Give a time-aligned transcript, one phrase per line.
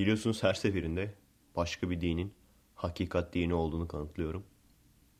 [0.00, 1.14] Biliyorsunuz her seferinde
[1.56, 2.32] başka bir dinin
[2.74, 4.44] hakikat dini olduğunu kanıtlıyorum.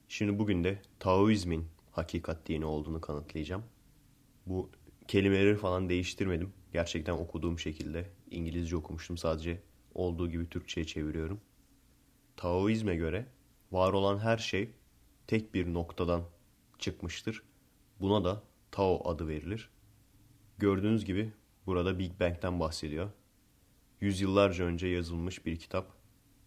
[0.08, 3.62] Şimdi bugün de Taoizmin hakikat dini olduğunu kanıtlayacağım.
[4.46, 4.70] Bu
[5.08, 6.52] kelimeleri falan değiştirmedim.
[6.72, 9.62] Gerçekten okuduğum şekilde İngilizce okumuştum sadece
[9.94, 11.40] olduğu gibi Türkçe'ye çeviriyorum.
[12.36, 13.26] Taoizme göre
[13.72, 14.70] var olan her şey
[15.26, 16.22] tek bir noktadan
[16.78, 17.42] çıkmıştır.
[18.00, 19.70] Buna da Tao adı verilir.
[20.58, 21.32] Gördüğünüz gibi
[21.66, 23.10] burada Big Bang'den bahsediyor.
[24.00, 25.92] Yüzyıllarca önce yazılmış bir kitap.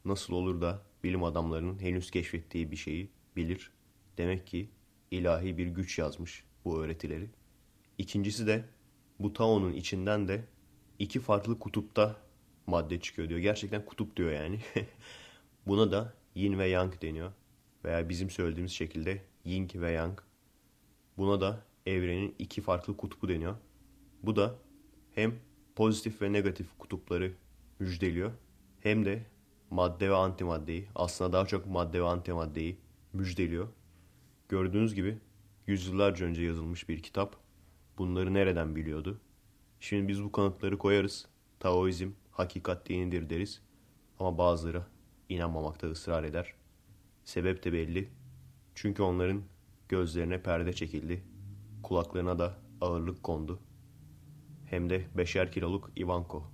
[0.05, 3.71] Nasıl olur da bilim adamlarının henüz keşfettiği bir şeyi bilir.
[4.17, 4.69] Demek ki
[5.11, 7.29] ilahi bir güç yazmış bu öğretileri.
[7.97, 8.65] İkincisi de
[9.19, 10.45] bu Tao'nun içinden de
[10.99, 12.15] iki farklı kutupta
[12.67, 13.39] madde çıkıyor diyor.
[13.39, 14.59] Gerçekten kutup diyor yani.
[15.67, 17.31] Buna da yin ve yang deniyor.
[17.85, 20.19] Veya bizim söylediğimiz şekilde yin ve yang.
[21.17, 23.55] Buna da evrenin iki farklı kutbu deniyor.
[24.23, 24.55] Bu da
[25.15, 25.35] hem
[25.75, 27.33] pozitif ve negatif kutupları
[27.79, 28.31] müjdeliyor
[28.81, 29.25] hem de
[29.69, 32.77] madde ve antimaddeyi aslında daha çok madde ve antimaddeyi
[33.13, 33.67] müjdeliyor.
[34.49, 35.17] Gördüğünüz gibi
[35.67, 37.35] yüzyıllarca önce yazılmış bir kitap.
[37.97, 39.19] Bunları nereden biliyordu?
[39.79, 41.27] Şimdi biz bu kanıtları koyarız.
[41.59, 43.61] Taoizm hakikat dinidir deriz.
[44.19, 44.83] Ama bazıları
[45.29, 46.53] inanmamakta ısrar eder.
[47.23, 48.09] Sebep de belli.
[48.75, 49.43] Çünkü onların
[49.89, 51.23] gözlerine perde çekildi.
[51.83, 53.59] Kulaklarına da ağırlık kondu.
[54.65, 56.52] Hem de beşer kiloluk Ivanko.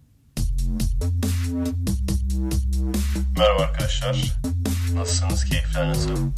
[3.38, 4.40] Merhaba arkadaşlar.
[4.94, 5.46] Nasılsınız?
[5.46, 6.32] Keyifler nasıl?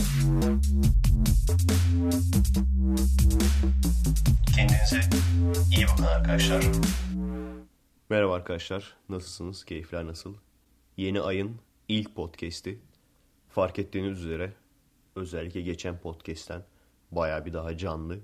[4.55, 5.01] Kendinize
[5.75, 6.63] iyi bakın arkadaşlar.
[8.09, 8.95] Merhaba arkadaşlar.
[9.09, 9.65] Nasılsınız?
[9.65, 10.35] Keyifler nasıl?
[10.97, 12.79] Yeni ayın ilk podcast'i.
[13.49, 14.53] Fark ettiğiniz üzere
[15.15, 16.63] özellikle geçen podcast'ten
[17.11, 18.19] baya bir daha canlı.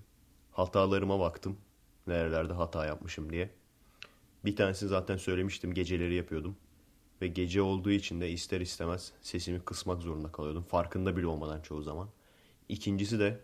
[0.51, 1.57] Hatalarıma baktım.
[2.07, 3.49] Nerelerde hata yapmışım diye.
[4.45, 5.73] Bir tanesini zaten söylemiştim.
[5.73, 6.57] Geceleri yapıyordum.
[7.21, 10.63] Ve gece olduğu için de ister istemez sesimi kısmak zorunda kalıyordum.
[10.63, 12.09] Farkında bile olmadan çoğu zaman.
[12.69, 13.39] İkincisi de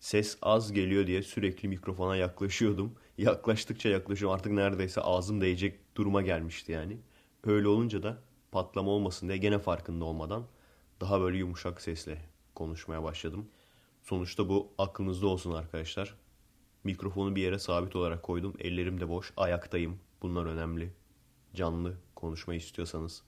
[0.00, 2.94] ses az geliyor diye sürekli mikrofona yaklaşıyordum.
[3.18, 6.98] Yaklaştıkça yaklaşıyorum artık neredeyse ağzım değecek duruma gelmişti yani.
[7.44, 8.18] Öyle olunca da
[8.52, 10.46] patlama olmasın diye gene farkında olmadan
[11.00, 12.18] daha böyle yumuşak sesle
[12.54, 13.48] konuşmaya başladım.
[14.02, 16.14] Sonuçta bu aklınızda olsun arkadaşlar.
[16.84, 18.54] Mikrofonu bir yere sabit olarak koydum.
[18.58, 19.32] Ellerim de boş.
[19.36, 19.98] Ayaktayım.
[20.22, 20.92] Bunlar önemli.
[21.54, 23.22] Canlı konuşma istiyorsanız.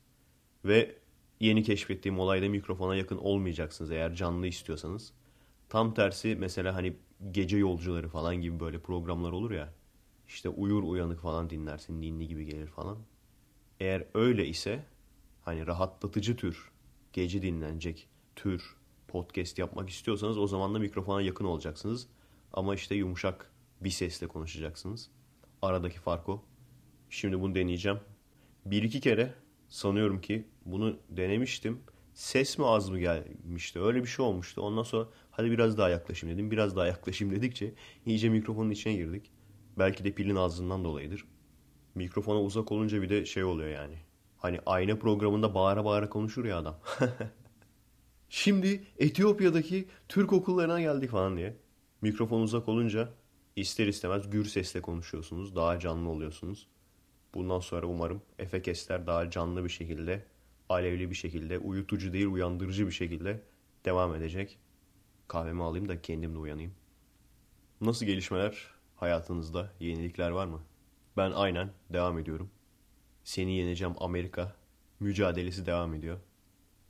[0.64, 0.98] Ve
[1.40, 5.12] yeni keşfettiğim olayda mikrofona yakın olmayacaksınız eğer canlı istiyorsanız.
[5.68, 6.96] Tam tersi mesela hani
[7.30, 9.74] gece yolcuları falan gibi böyle programlar olur ya.
[10.28, 12.98] İşte uyur uyanık falan dinlersin ninni gibi gelir falan.
[13.80, 14.84] Eğer öyle ise
[15.42, 16.70] hani rahatlatıcı tür
[17.12, 18.76] gece dinlenecek tür
[19.08, 22.08] podcast yapmak istiyorsanız o zaman da mikrofona yakın olacaksınız.
[22.52, 23.50] Ama işte yumuşak
[23.80, 25.10] bir sesle konuşacaksınız.
[25.62, 26.42] Aradaki fark o.
[27.10, 27.98] Şimdi bunu deneyeceğim.
[28.66, 29.34] Bir iki kere
[29.68, 31.80] sanıyorum ki bunu denemiştim.
[32.14, 33.80] Ses mi az mı gelmişti?
[33.80, 34.62] Öyle bir şey olmuştu.
[34.62, 36.50] Ondan sonra hadi biraz daha yaklaşayım dedim.
[36.50, 37.74] Biraz daha yaklaşayım dedikçe
[38.06, 39.30] iyice mikrofonun içine girdik.
[39.78, 41.24] Belki de pilin azlığından dolayıdır.
[41.94, 43.98] Mikrofona uzak olunca bir de şey oluyor yani.
[44.36, 46.80] Hani ayna programında bağıra bağıra konuşur ya adam.
[48.28, 51.56] Şimdi Etiyopya'daki Türk okullarına geldik falan diye.
[52.02, 53.08] Mikrofon uzak olunca
[53.56, 55.56] ister istemez gür sesle konuşuyorsunuz.
[55.56, 56.68] Daha canlı oluyorsunuz.
[57.34, 60.24] Bundan sonra umarım Efekesler daha canlı bir şekilde,
[60.68, 63.42] alevli bir şekilde, uyutucu değil uyandırıcı bir şekilde
[63.84, 64.58] devam edecek.
[65.28, 66.72] Kahvemi alayım da kendim de uyanayım.
[67.80, 69.72] Nasıl gelişmeler hayatınızda?
[69.80, 70.60] Yenilikler var mı?
[71.16, 72.50] Ben aynen devam ediyorum.
[73.24, 74.56] Seni yeneceğim Amerika
[75.00, 76.18] mücadelesi devam ediyor.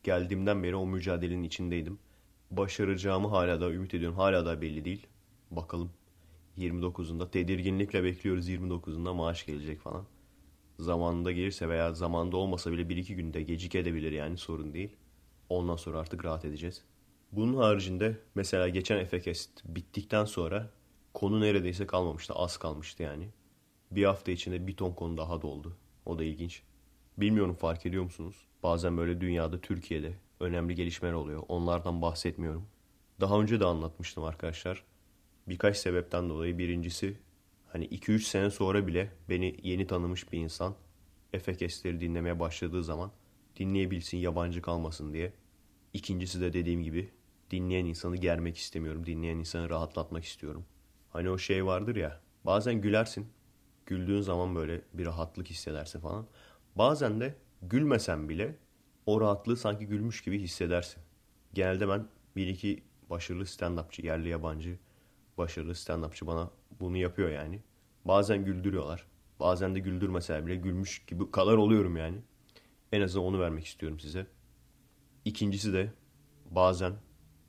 [0.03, 1.99] Geldiğimden beri o mücadelenin içindeydim.
[2.51, 4.17] Başaracağımı hala da ümit ediyorum.
[4.19, 5.07] Hala da belli değil.
[5.51, 5.91] Bakalım
[6.59, 10.07] 29'unda tedirginlikle bekliyoruz 29'unda maaş gelecek falan.
[10.81, 14.97] Zamanında gelirse veya zamanda olmasa bile bir iki günde gecik edebilir yani sorun değil.
[15.49, 16.85] Ondan sonra artık rahat edeceğiz.
[17.33, 20.71] Bunun haricinde mesela geçen Efekest bittikten sonra
[21.15, 22.35] konu neredeyse kalmamıştı.
[22.35, 23.29] Az kalmıştı yani.
[23.91, 25.77] Bir hafta içinde bir ton konu daha doldu.
[26.07, 26.63] O da ilginç.
[27.19, 28.37] Bilmiyorum fark ediyor musunuz?
[28.63, 31.43] Bazen böyle dünyada, Türkiye'de önemli gelişmeler oluyor.
[31.49, 32.67] Onlardan bahsetmiyorum.
[33.21, 34.85] Daha önce de anlatmıştım arkadaşlar.
[35.49, 37.17] Birkaç sebepten dolayı birincisi
[37.73, 40.75] hani 2-3 sene sonra bile beni yeni tanımış bir insan
[41.33, 43.13] Efekesleri dinlemeye başladığı zaman
[43.57, 45.33] dinleyebilsin, yabancı kalmasın diye.
[45.93, 47.11] İkincisi de dediğim gibi
[47.51, 49.07] dinleyen insanı germek istemiyorum.
[49.07, 50.65] Dinleyen insanı rahatlatmak istiyorum.
[51.11, 53.27] Hani o şey vardır ya bazen gülersin.
[53.87, 56.27] Güldüğün zaman böyle bir rahatlık hissedersin falan.
[56.77, 58.57] Bazen de gülmesen bile
[59.07, 61.03] o rahatlığı sanki gülmüş gibi hissedersin.
[61.55, 64.79] Genelde ben bir iki başarılı stand-upçı, yerli yabancı
[65.39, 67.61] başarılı stand-upçı bana bunu yapıyor yani.
[68.05, 69.07] Bazen güldürüyorlar.
[69.41, 72.17] Bazen de güldürmeseler bile gülmüş gibi kadar oluyorum yani.
[72.93, 74.27] En azından onu vermek istiyorum size.
[75.25, 75.93] İkincisi de
[76.51, 76.93] bazen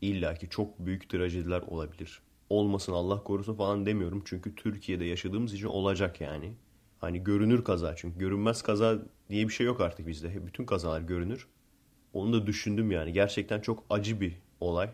[0.01, 2.21] illaki çok büyük trajediler olabilir.
[2.49, 4.21] Olmasın Allah korusun falan demiyorum.
[4.25, 6.53] Çünkü Türkiye'de yaşadığımız için olacak yani.
[6.99, 8.99] Hani görünür kaza çünkü görünmez kaza
[9.29, 10.47] diye bir şey yok artık bizde.
[10.47, 11.47] Bütün kazalar görünür.
[12.13, 13.13] Onu da düşündüm yani.
[13.13, 14.89] Gerçekten çok acı bir olay.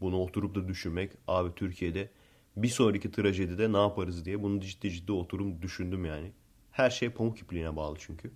[0.00, 1.12] Bunu oturup da düşünmek.
[1.28, 2.10] Abi Türkiye'de
[2.62, 6.32] bir sonraki trajedide ne yaparız diye bunu ciddi ciddi oturum düşündüm yani.
[6.70, 8.32] Her şey pamuk ipliğine bağlı çünkü.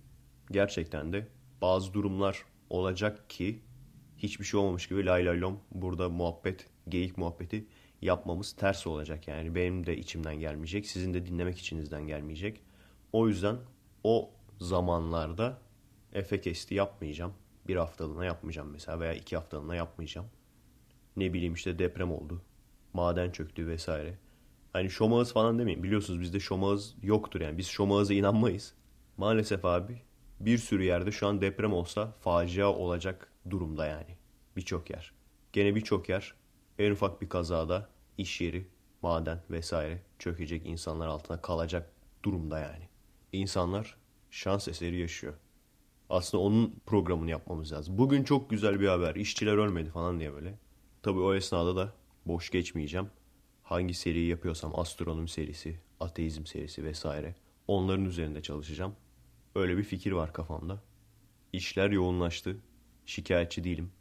[0.51, 1.27] Gerçekten de
[1.61, 3.59] bazı durumlar olacak ki
[4.17, 7.65] hiçbir şey olmamış gibi lay lay lom burada muhabbet, geyik muhabbeti
[8.01, 9.27] yapmamız ters olacak.
[9.27, 12.61] Yani benim de içimden gelmeyecek, sizin de dinlemek içinizden gelmeyecek.
[13.13, 13.57] O yüzden
[14.03, 15.57] o zamanlarda
[16.13, 17.33] efe kesti yapmayacağım.
[17.67, 20.27] Bir haftalığına yapmayacağım mesela veya iki haftalığına yapmayacağım.
[21.17, 22.41] Ne bileyim işte deprem oldu.
[22.95, 24.17] Maden çöktü vesaire.
[24.73, 25.83] Hani şomağız falan demeyin.
[25.83, 27.57] Biliyorsunuz bizde şomağız yoktur yani.
[27.57, 28.73] Biz şomağıza inanmayız.
[29.17, 30.01] Maalesef abi
[30.39, 34.17] bir sürü yerde şu an deprem olsa facia olacak durumda yani.
[34.55, 35.11] Birçok yer.
[35.53, 36.33] Gene birçok yer
[36.79, 38.67] en ufak bir kazada iş yeri,
[39.01, 41.91] maden vesaire çökecek insanlar altına kalacak
[42.23, 42.89] durumda yani.
[43.31, 43.97] İnsanlar
[44.31, 45.33] şans eseri yaşıyor.
[46.09, 47.97] Aslında onun programını yapmamız lazım.
[47.97, 49.15] Bugün çok güzel bir haber.
[49.15, 50.57] İşçiler ölmedi falan diye böyle.
[51.03, 51.93] Tabii o esnada da
[52.25, 53.09] boş geçmeyeceğim.
[53.63, 57.35] Hangi seriyi yapıyorsam astronomi serisi, ateizm serisi vesaire
[57.67, 58.95] onların üzerinde çalışacağım.
[59.55, 60.83] Öyle bir fikir var kafamda.
[61.53, 62.57] İşler yoğunlaştı.
[63.05, 63.91] Şikayetçi değilim.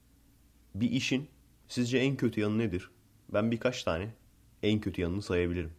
[0.75, 1.29] Bir işin
[1.69, 2.91] sizce en kötü yanı nedir?
[3.33, 4.15] Ben birkaç tane
[4.63, 5.73] en kötü yanını sayabilirim.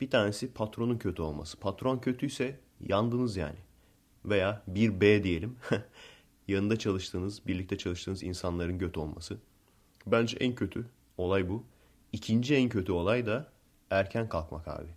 [0.00, 1.60] Bir tanesi patronun kötü olması.
[1.60, 3.58] Patron kötüyse yandınız yani.
[4.24, 5.56] Veya bir B diyelim.
[6.48, 9.38] Yanında çalıştığınız, birlikte çalıştığınız insanların göt olması.
[10.06, 10.86] Bence en kötü
[11.18, 11.64] olay bu.
[12.14, 13.48] İkinci en kötü olay da
[13.90, 14.88] erken kalkmak abi.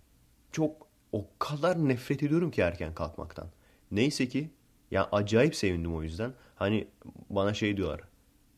[0.52, 3.48] Çok o kadar nefret ediyorum ki erken kalkmaktan.
[3.90, 4.50] Neyse ki
[4.90, 6.34] ya acayip sevindim o yüzden.
[6.54, 6.88] Hani
[7.30, 8.00] bana şey diyorlar.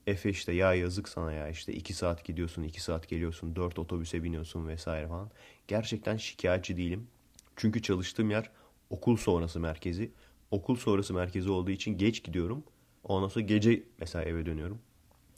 [0.06, 4.22] Efe işte ya yazık sana ya işte iki saat gidiyorsun iki saat geliyorsun dört otobüse
[4.22, 5.30] biniyorsun vesaire falan.
[5.68, 7.08] Gerçekten şikayetçi değilim.
[7.56, 8.50] Çünkü çalıştığım yer
[8.90, 10.12] okul sonrası merkezi.
[10.50, 12.64] Okul sonrası merkezi olduğu için geç gidiyorum.
[13.04, 14.78] Ondan sonra gece mesela eve dönüyorum.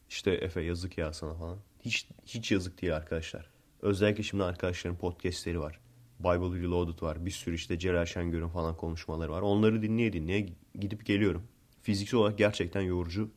[0.08, 1.58] İşte Efe yazık ya sana falan.
[1.84, 3.50] Hiç, hiç yazık değil arkadaşlar.
[3.82, 5.80] Özellikle şimdi arkadaşların podcastleri var.
[6.20, 7.26] Bible Reloaded var.
[7.26, 9.42] Bir sürü işte Celal Şengör'ün falan konuşmaları var.
[9.42, 11.42] Onları dinleye dinleye gidip geliyorum.
[11.82, 13.30] Fiziksel olarak gerçekten yorucu.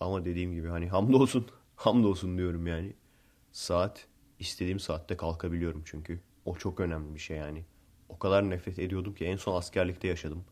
[0.00, 1.46] Ama dediğim gibi hani hamdolsun.
[1.76, 2.92] Hamdolsun diyorum yani.
[3.52, 4.06] Saat
[4.38, 6.20] istediğim saatte kalkabiliyorum çünkü.
[6.44, 7.64] O çok önemli bir şey yani.
[8.08, 10.44] O kadar nefret ediyordum ki en son askerlikte yaşadım.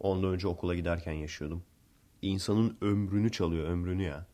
[0.00, 1.62] Ondan önce okula giderken yaşıyordum.
[2.22, 4.26] İnsanın ömrünü çalıyor ömrünü ya.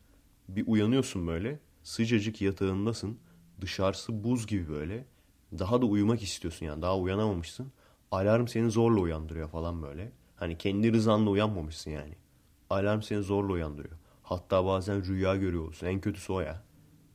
[0.48, 1.58] Bir uyanıyorsun böyle
[1.88, 3.18] sıcacık yatağındasın.
[3.60, 5.04] Dışarısı buz gibi böyle.
[5.58, 6.82] Daha da uyumak istiyorsun yani.
[6.82, 7.72] Daha uyanamamışsın.
[8.10, 10.12] Alarm seni zorla uyandırıyor falan böyle.
[10.36, 12.14] Hani kendi rızanla uyanmamışsın yani.
[12.70, 13.96] Alarm seni zorla uyandırıyor.
[14.22, 15.86] Hatta bazen rüya görüyorsun.
[15.86, 16.62] En kötüsü o ya.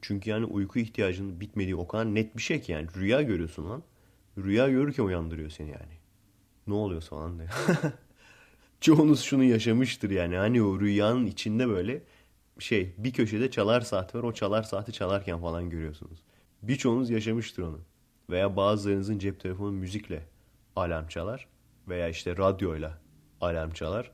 [0.01, 2.87] Çünkü yani uyku ihtiyacının bitmediği o kadar net bir şey ki yani.
[2.95, 3.83] Rüya görüyorsun lan.
[4.37, 5.97] Rüya görürken uyandırıyor seni yani.
[6.67, 7.49] Ne oluyor falan diye.
[8.81, 10.37] Çoğunuz şunu yaşamıştır yani.
[10.37, 12.03] Hani o rüyanın içinde böyle
[12.59, 14.23] şey bir köşede çalar saat var.
[14.23, 16.23] O çalar saati çalarken falan görüyorsunuz.
[16.61, 17.79] Birçoğunuz yaşamıştır onu.
[18.29, 20.27] Veya bazılarınızın cep telefonu müzikle
[20.75, 21.47] alarm çalar.
[21.87, 23.01] Veya işte radyoyla
[23.41, 24.11] alarm çalar.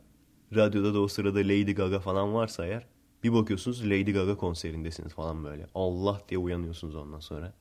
[0.56, 2.88] Radyoda da o sırada Lady Gaga falan varsa eğer
[3.24, 5.68] bir bakıyorsunuz Lady Gaga konserindesiniz falan böyle.
[5.76, 7.54] Allah diye uyanıyorsunuz ondan sonra.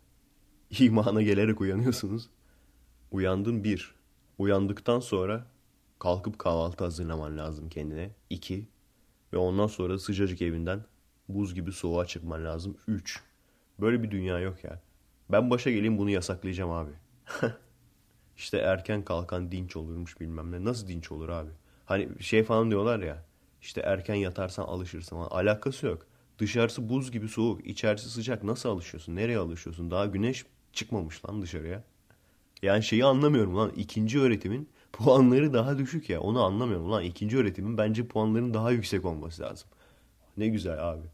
[0.78, 2.28] İmana gelerek uyanıyorsunuz.
[3.10, 3.94] Uyandın bir.
[4.38, 5.46] Uyandıktan sonra
[5.98, 8.10] kalkıp kahvaltı hazırlaman lazım kendine.
[8.30, 8.68] İki.
[9.32, 10.84] Ve ondan sonra sıcacık evinden
[11.28, 12.76] buz gibi soğuğa çıkman lazım.
[12.88, 13.22] Üç.
[13.80, 14.80] Böyle bir dünya yok ya.
[15.32, 16.90] Ben başa geleyim bunu yasaklayacağım abi.
[18.36, 20.64] İşte erken kalkan dinç olurmuş bilmem ne.
[20.64, 21.50] Nasıl dinç olur abi?
[21.86, 23.24] Hani şey falan diyorlar ya.
[23.62, 25.28] İşte erken yatarsan alışırsın falan.
[25.30, 26.06] Alakası yok.
[26.38, 27.66] Dışarısı buz gibi soğuk.
[27.66, 28.44] içerisi sıcak.
[28.44, 29.16] Nasıl alışıyorsun?
[29.16, 29.90] Nereye alışıyorsun?
[29.90, 31.84] Daha güneş çıkmamış lan dışarıya.
[32.62, 33.72] Yani şeyi anlamıyorum lan.
[33.76, 36.20] ikinci öğretimin puanları daha düşük ya.
[36.20, 37.02] Onu anlamıyorum lan.
[37.02, 39.68] ikinci öğretimin bence puanların daha yüksek olması lazım.
[40.36, 41.06] Ne güzel abi.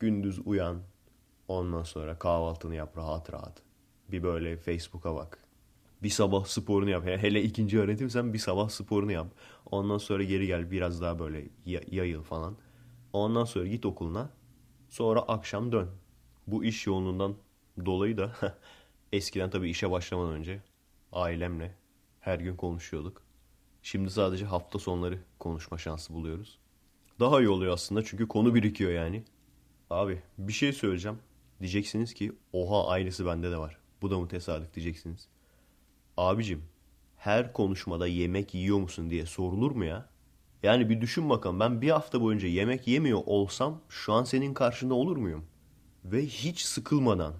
[0.00, 0.78] Gündüz uyan.
[1.48, 3.62] Ondan sonra kahvaltını yap rahat rahat.
[4.12, 5.38] Bir böyle Facebook'a bak.
[6.02, 7.06] Bir sabah sporunu yap.
[7.06, 9.26] Hele ikinci öğretimsen bir sabah sporunu yap.
[9.70, 12.56] Ondan sonra geri gel biraz daha böyle yayıl falan.
[13.12, 14.30] Ondan sonra git okuluna.
[14.88, 15.90] Sonra akşam dön.
[16.46, 17.34] Bu iş yoğunluğundan
[17.86, 18.32] dolayı da
[19.12, 20.62] eskiden tabii işe başlamadan önce
[21.12, 21.74] ailemle
[22.26, 23.22] her gün konuşuyorduk.
[23.82, 26.58] Şimdi sadece hafta sonları konuşma şansı buluyoruz.
[27.20, 29.24] Daha iyi oluyor aslında çünkü konu birikiyor yani.
[29.90, 31.18] Abi bir şey söyleyeceğim.
[31.60, 33.78] Diyeceksiniz ki oha aynısı bende de var.
[34.02, 35.28] Bu da mı tesadüf diyeceksiniz.
[36.16, 36.62] Abicim
[37.16, 40.08] her konuşmada yemek yiyor musun diye sorulur mu ya?
[40.62, 44.94] Yani bir düşün bakalım ben bir hafta boyunca yemek yemiyor olsam şu an senin karşında
[44.94, 45.44] olur muyum?
[46.04, 47.34] Ve hiç sıkılmadan.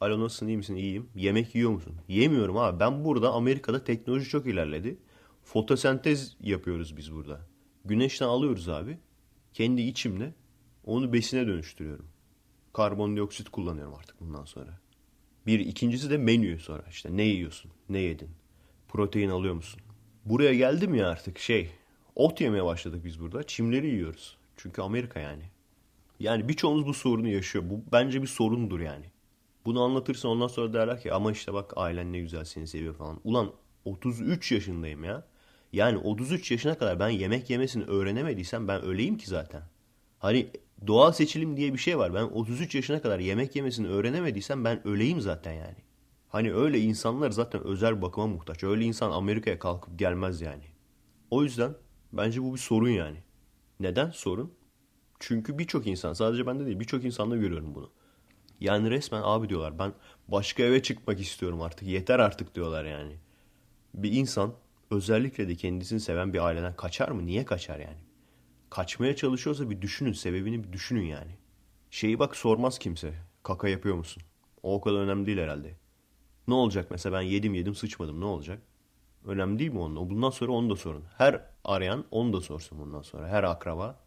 [0.00, 0.76] Alo nasılsın iyi misin?
[0.76, 1.08] İyiyim.
[1.14, 1.94] Yemek yiyor musun?
[2.08, 2.80] Yemiyorum abi.
[2.80, 4.98] Ben burada Amerika'da teknoloji çok ilerledi.
[5.44, 7.40] Fotosentez yapıyoruz biz burada.
[7.84, 8.98] Güneşten alıyoruz abi.
[9.52, 10.34] Kendi içimle
[10.84, 12.06] onu besine dönüştürüyorum.
[12.72, 14.80] Karbondioksit kullanıyorum artık bundan sonra.
[15.46, 18.30] Bir ikincisi de menü sonra işte ne yiyorsun, ne yedin,
[18.88, 19.80] protein alıyor musun?
[20.24, 21.70] Buraya geldim ya artık şey
[22.14, 23.42] ot yemeye başladık biz burada.
[23.42, 24.36] Çimleri yiyoruz.
[24.56, 25.42] Çünkü Amerika yani.
[26.20, 27.64] Yani birçoğumuz bu sorunu yaşıyor.
[27.70, 29.04] Bu bence bir sorundur yani.
[29.66, 33.20] Bunu anlatırsan ondan sonra derler ki ama işte bak ailen ne güzel seni seviyor falan.
[33.24, 33.52] Ulan
[33.84, 35.24] 33 yaşındayım ya.
[35.72, 39.62] Yani 33 yaşına kadar ben yemek yemesini öğrenemediysem ben öleyim ki zaten.
[40.18, 40.50] Hani
[40.86, 42.14] doğal seçilim diye bir şey var.
[42.14, 45.76] Ben 33 yaşına kadar yemek yemesini öğrenemediysem ben öleyim zaten yani.
[46.28, 48.64] Hani öyle insanlar zaten özel bakıma muhtaç.
[48.64, 50.64] Öyle insan Amerika'ya kalkıp gelmez yani.
[51.30, 51.74] O yüzden
[52.12, 53.18] bence bu bir sorun yani.
[53.80, 54.52] Neden sorun?
[55.18, 57.90] Çünkü birçok insan sadece bende değil birçok insanda görüyorum bunu.
[58.60, 59.92] Yani resmen abi diyorlar ben
[60.28, 63.16] başka eve çıkmak istiyorum artık yeter artık diyorlar yani.
[63.94, 64.54] Bir insan
[64.90, 67.26] özellikle de kendisini seven bir aileden kaçar mı?
[67.26, 67.98] Niye kaçar yani?
[68.70, 71.38] Kaçmaya çalışıyorsa bir düşünün sebebini bir düşünün yani.
[71.90, 73.14] Şeyi bak sormaz kimse.
[73.42, 74.22] Kaka yapıyor musun?
[74.62, 75.74] O o kadar önemli değil herhalde.
[76.48, 78.62] Ne olacak mesela ben yedim yedim sıçmadım ne olacak?
[79.24, 80.10] Önemli değil mi onun?
[80.10, 81.04] Bundan sonra onu da sorun.
[81.18, 83.28] Her arayan onu da sorsun bundan sonra.
[83.28, 84.00] Her akraba.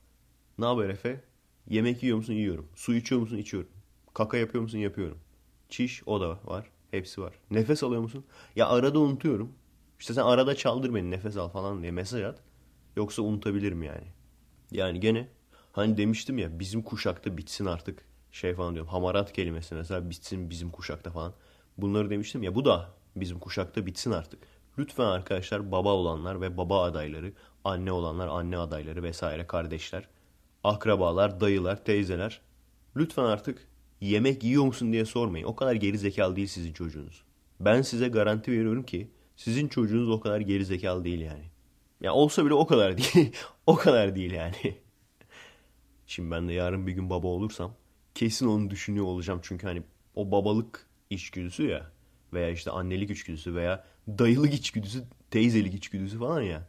[0.57, 1.23] Ne haber Efe?
[1.69, 2.33] Yemek yiyor musun?
[2.33, 2.69] Yiyorum.
[2.75, 3.37] Su içiyor musun?
[3.37, 3.69] İçiyorum.
[4.19, 4.77] Kaka yapıyor musun?
[4.77, 5.17] Yapıyorum.
[5.69, 6.69] Çiş o da var.
[6.91, 7.33] Hepsi var.
[7.51, 8.25] Nefes alıyor musun?
[8.55, 9.53] Ya arada unutuyorum.
[9.99, 12.39] İşte sen arada çaldır beni nefes al falan diye mesaj at.
[12.95, 14.07] Yoksa unutabilirim yani.
[14.71, 15.27] Yani gene
[15.71, 18.91] hani demiştim ya bizim kuşakta bitsin artık şey falan diyorum.
[18.91, 21.33] Hamarat kelimesi mesela bitsin bizim kuşakta falan.
[21.77, 24.39] Bunları demiştim ya bu da bizim kuşakta bitsin artık.
[24.77, 27.33] Lütfen arkadaşlar baba olanlar ve baba adayları,
[27.63, 30.07] anne olanlar anne adayları vesaire kardeşler,
[30.63, 32.41] akrabalar, dayılar, teyzeler.
[32.95, 33.69] Lütfen artık
[34.01, 35.45] yemek yiyor musun diye sormayın.
[35.45, 37.23] O kadar geri zekalı değil sizin çocuğunuz.
[37.59, 41.43] Ben size garanti veriyorum ki sizin çocuğunuz o kadar geri zekalı değil yani.
[42.01, 43.31] Ya olsa bile o kadar değil.
[43.67, 44.75] o kadar değil yani.
[46.07, 47.73] Şimdi ben de yarın bir gün baba olursam
[48.15, 49.39] kesin onu düşünüyor olacağım.
[49.43, 49.83] Çünkü hani
[50.15, 51.91] o babalık içgüdüsü ya
[52.33, 56.67] veya işte annelik içgüdüsü veya dayılık içgüdüsü, teyzelik içgüdüsü falan ya.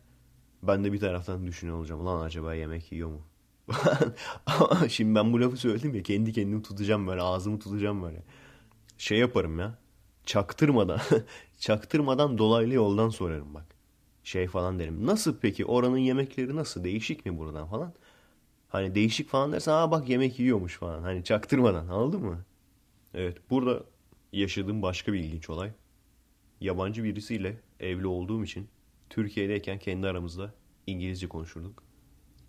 [0.63, 2.07] Ben de bir taraftan düşünüyor olacağım.
[2.07, 3.23] Lan acaba yemek yiyor mu?
[4.89, 8.23] Şimdi ben bu lafı söyledim ya kendi kendimi tutacağım böyle ağzımı tutacağım böyle.
[8.99, 9.79] Şey yaparım ya.
[10.25, 11.01] Çaktırmadan
[11.61, 13.65] çaktırmadan dolaylı yoldan sorarım bak.
[14.25, 15.07] Şey falan derim.
[15.07, 16.85] Nasıl peki oranın yemekleri nasıl?
[16.85, 17.93] Değişik mi buradan falan?
[18.69, 21.03] Hani değişik falan dersen aa bak yemek yiyormuş falan.
[21.03, 22.45] Hani çaktırmadan anladın mı?
[23.15, 23.85] Evet burada
[24.33, 25.73] yaşadığım başka bir ilginç olay.
[26.61, 28.69] Yabancı birisiyle evli olduğum için
[29.11, 30.55] Türkiye'deyken kendi aramızda
[30.87, 31.90] İngilizce konuşurduk.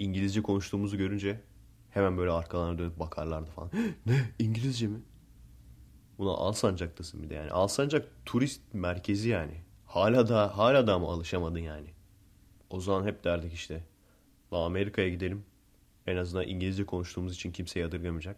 [0.01, 1.41] İngilizce konuştuğumuzu görünce
[1.89, 3.72] hemen böyle arkalarına dönüp bakarlardı falan.
[4.05, 4.29] ne?
[4.39, 5.01] İngilizce mi?
[6.17, 7.51] Buna Alsancak'tasın bir de yani.
[7.51, 9.62] Alsancak turist merkezi yani.
[9.86, 11.88] Hala da hala da mı alışamadın yani?
[12.70, 13.84] O zaman hep derdik işte.
[14.53, 15.46] La Amerika'ya gidelim.
[16.08, 18.38] En azından İngilizce konuştuğumuz için kimse yadırgamayacak.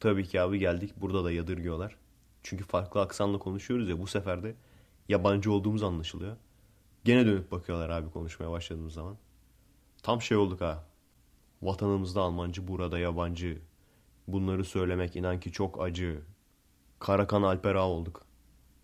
[0.00, 1.96] Tabii ki abi geldik burada da yadırgıyorlar.
[2.42, 4.54] Çünkü farklı aksanla konuşuyoruz ya bu sefer de
[5.08, 6.36] yabancı olduğumuz anlaşılıyor.
[7.04, 9.16] Gene dönüp bakıyorlar abi konuşmaya başladığımız zaman.
[10.04, 10.84] Tam şey olduk ha.
[11.62, 13.58] Vatanımızda Almancı, burada yabancı.
[14.28, 16.22] Bunları söylemek inan ki çok acı.
[16.98, 18.22] Karakan Alper Ağa olduk.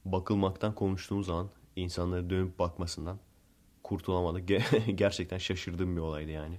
[0.05, 3.19] Bakılmaktan konuştuğumuz zaman insanları dönüp bakmasından
[3.83, 4.49] kurtulamadık.
[4.95, 6.59] Gerçekten şaşırdığım bir olaydı yani.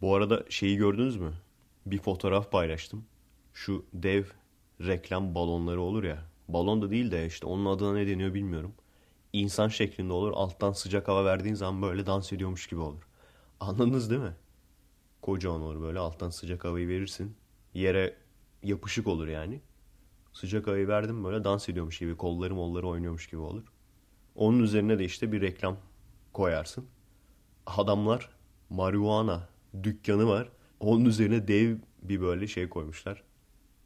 [0.00, 1.34] Bu arada şeyi gördünüz mü?
[1.86, 3.04] Bir fotoğraf paylaştım.
[3.52, 4.24] Şu dev
[4.80, 6.24] reklam balonları olur ya.
[6.48, 8.74] Balon da değil de işte onun adına ne deniyor bilmiyorum.
[9.32, 10.32] İnsan şeklinde olur.
[10.34, 13.07] Alttan sıcak hava verdiğin zaman böyle dans ediyormuş gibi olur.
[13.60, 14.36] Anladınız değil mi?
[15.22, 17.36] Kocaman olur böyle alttan sıcak havayı verirsin.
[17.74, 18.16] Yere
[18.62, 19.60] yapışık olur yani.
[20.32, 23.64] Sıcak havayı verdim böyle dans ediyormuş gibi kolları molları oynuyormuş gibi olur.
[24.34, 25.76] Onun üzerine de işte bir reklam
[26.32, 26.86] koyarsın.
[27.66, 28.30] Adamlar
[28.70, 29.48] marihuana
[29.82, 30.48] dükkanı var.
[30.80, 33.22] Onun üzerine dev bir böyle şey koymuşlar.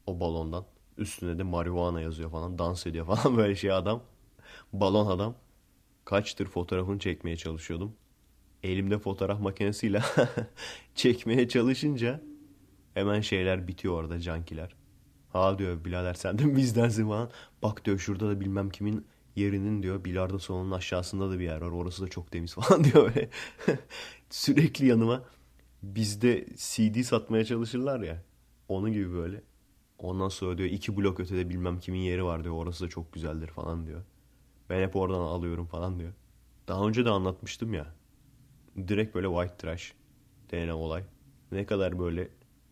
[0.06, 0.64] O balondan.
[0.98, 2.58] Üstüne de marihuana yazıyor falan.
[2.58, 4.02] Dans ediyor falan böyle şey adam.
[4.72, 5.34] Balon adam.
[6.04, 7.96] Kaçtır fotoğrafını çekmeye çalışıyordum.
[8.62, 10.02] Elimde fotoğraf makinesiyle
[10.94, 12.20] çekmeye çalışınca
[12.94, 14.74] hemen şeyler bitiyor orada cankiler.
[15.28, 17.30] Ha diyor birader sen de bizdensin falan.
[17.62, 21.70] Bak diyor şurada da bilmem kimin yerinin diyor bilardo salonunun aşağısında da bir yer var.
[21.70, 23.28] Orası da çok temiz falan diyor böyle.
[24.30, 25.24] Sürekli yanıma
[25.82, 28.22] bizde CD satmaya çalışırlar ya.
[28.68, 29.42] Onun gibi böyle.
[29.98, 32.54] Ondan sonra diyor iki blok ötede bilmem kimin yeri var diyor.
[32.54, 34.02] Orası da çok güzeldir falan diyor.
[34.70, 36.12] Ben hep oradan alıyorum falan diyor.
[36.68, 37.94] Daha önce de anlatmıştım ya.
[38.76, 39.92] Direkt böyle white trash
[40.50, 41.04] denilen olay.
[41.52, 42.28] Ne kadar böyle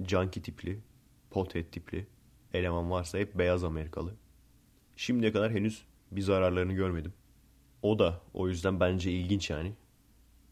[0.06, 0.78] junkie tipli,
[1.30, 2.06] pothead tipli
[2.54, 4.14] eleman varsa hep beyaz Amerikalı.
[4.96, 7.12] Şimdiye kadar henüz bir zararlarını görmedim.
[7.82, 9.72] O da o yüzden bence ilginç yani.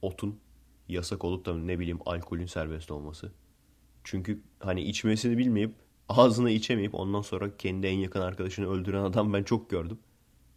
[0.03, 0.41] Otun
[0.89, 3.33] yasak olup da ne bileyim alkolün serbest olması.
[4.05, 5.75] Çünkü hani içmesini bilmeyip
[6.09, 9.99] ağzına içemeyip ondan sonra kendi en yakın arkadaşını öldüren adam ben çok gördüm.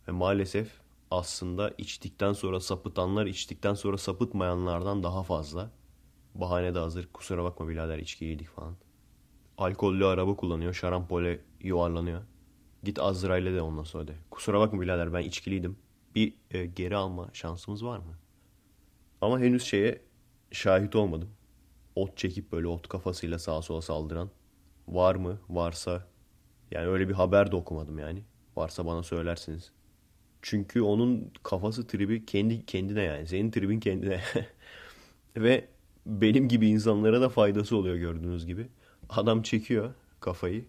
[0.07, 0.80] Ve maalesef
[1.11, 5.71] aslında içtikten sonra sapıtanlar içtikten sonra sapıtmayanlardan daha fazla.
[6.35, 7.07] Bahane de hazır.
[7.13, 8.75] Kusura bakma birader içki yedik falan.
[9.57, 10.73] Alkollü araba kullanıyor.
[10.73, 12.21] Şarampole yuvarlanıyor.
[12.83, 14.15] Git Azrail'e de ondan sonra de.
[14.31, 15.77] Kusura bakma birader ben içkiliydim.
[16.15, 18.17] Bir e, geri alma şansımız var mı?
[19.21, 20.01] Ama henüz şeye
[20.51, 21.29] şahit olmadım.
[21.95, 24.29] Ot çekip böyle ot kafasıyla sağa sola saldıran.
[24.87, 25.39] Var mı?
[25.49, 26.07] Varsa.
[26.71, 28.23] Yani öyle bir haber de okumadım yani.
[28.55, 29.71] Varsa bana söylersiniz.
[30.41, 33.27] Çünkü onun kafası tribi kendi kendine yani.
[33.27, 34.21] Senin tribin kendine.
[35.37, 35.67] Ve
[36.05, 38.67] benim gibi insanlara da faydası oluyor gördüğünüz gibi.
[39.09, 40.65] Adam çekiyor kafayı.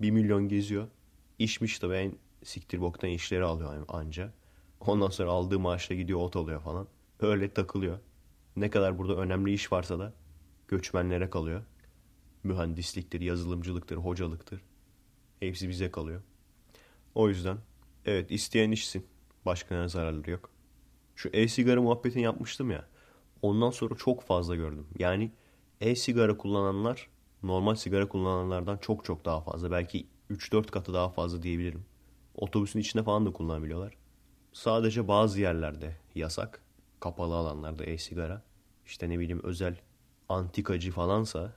[0.00, 0.88] Bir milyon geziyor.
[1.38, 2.12] İşmiş de ben
[2.44, 4.32] siktir boktan işleri alıyor anca.
[4.80, 6.88] Ondan sonra aldığı maaşla gidiyor ot alıyor falan.
[7.20, 7.98] Öyle takılıyor.
[8.56, 10.12] Ne kadar burada önemli iş varsa da
[10.68, 11.62] göçmenlere kalıyor.
[12.44, 14.60] Mühendisliktir, yazılımcılıktır, hocalıktır.
[15.40, 16.22] Hepsi bize kalıyor.
[17.14, 17.58] O yüzden
[18.04, 19.06] evet isteyen işsin.
[19.46, 20.50] Başka ne zararları yok.
[21.16, 22.88] Şu e-sigara muhabbetini yapmıştım ya.
[23.42, 24.86] Ondan sonra çok fazla gördüm.
[24.98, 25.32] Yani
[25.80, 27.08] e-sigara kullananlar
[27.42, 29.70] normal sigara kullananlardan çok çok daha fazla.
[29.70, 31.84] Belki 3-4 katı daha fazla diyebilirim.
[32.34, 33.96] Otobüsün içinde falan da kullanabiliyorlar.
[34.52, 36.62] Sadece bazı yerlerde yasak.
[37.00, 38.42] Kapalı alanlarda e-sigara.
[38.86, 39.76] İşte ne bileyim özel
[40.28, 41.52] antikacı falansa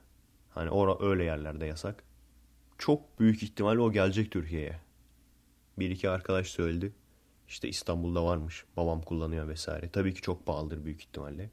[0.50, 2.04] hani ora öyle yerlerde yasak.
[2.78, 4.80] Çok büyük ihtimal o gelecek Türkiye'ye.
[5.80, 6.94] Bir iki arkadaş söyledi.
[7.50, 8.66] İşte İstanbul'da varmış.
[8.78, 9.90] Babam kullanıyor vesaire.
[9.90, 11.50] Tabii ki çok pahalıdır büyük ihtimalle.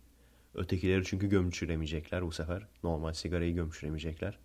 [0.54, 2.66] Ötekileri çünkü gömçüremeyecekler bu sefer.
[2.82, 4.38] Normal sigarayı gömçüremeyecekler.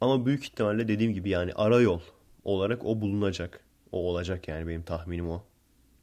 [0.00, 2.00] Ama büyük ihtimalle dediğim gibi yani ara yol
[2.44, 3.64] olarak o bulunacak.
[3.92, 5.44] O olacak yani benim tahminim o.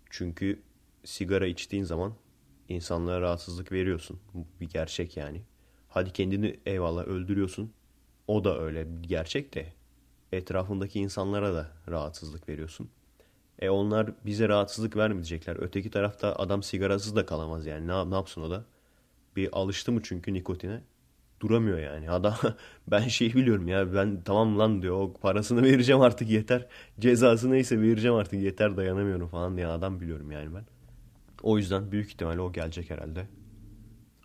[0.10, 0.62] Çünkü
[1.04, 2.13] sigara içtiğin zaman
[2.69, 4.19] insanlara rahatsızlık veriyorsun.
[4.34, 5.41] Bu bir gerçek yani.
[5.89, 7.73] Hadi kendini eyvallah öldürüyorsun.
[8.28, 9.73] O da öyle bir gerçek de
[10.32, 12.89] etrafındaki insanlara da rahatsızlık veriyorsun.
[13.60, 15.58] E onlar bize rahatsızlık vermeyecekler.
[15.60, 17.88] Öteki tarafta adam sigarasız da kalamaz yani.
[17.88, 18.65] Ne, ne yapsın o da?
[19.36, 20.82] Bir alıştı mı çünkü nikotine?
[21.39, 22.12] Duramıyor yani.
[22.12, 22.36] Adam
[22.88, 25.13] ben şey biliyorum ya ben tamam lan diyor.
[25.22, 26.67] Parasını vereceğim artık yeter.
[27.00, 30.65] Cezası neyse vereceğim artık yeter dayanamıyorum falan diye adam biliyorum yani ben.
[31.43, 33.28] O yüzden büyük ihtimalle o gelecek herhalde.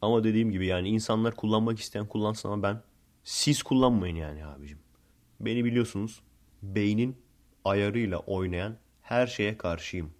[0.02, 2.82] Ama dediğim gibi yani insanlar kullanmak isteyen kullansın ama ben
[3.24, 4.78] siz kullanmayın yani abicim.
[5.40, 6.20] Beni biliyorsunuz
[6.62, 7.16] beynin
[7.64, 8.76] ayarıyla oynayan
[9.12, 10.10] her şeye karşıyım.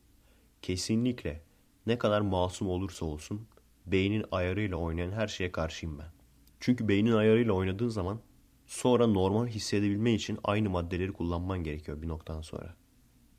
[0.63, 1.43] Kesinlikle
[1.87, 3.47] ne kadar masum olursa olsun
[3.87, 6.13] beynin ayarıyla oynayan her şeye karşıyım ben.
[6.61, 8.21] Çünkü beynin ayarıyla oynadığın zaman
[8.67, 12.75] sonra normal hissedebilmen için aynı maddeleri kullanman gerekiyor bir noktadan sonra.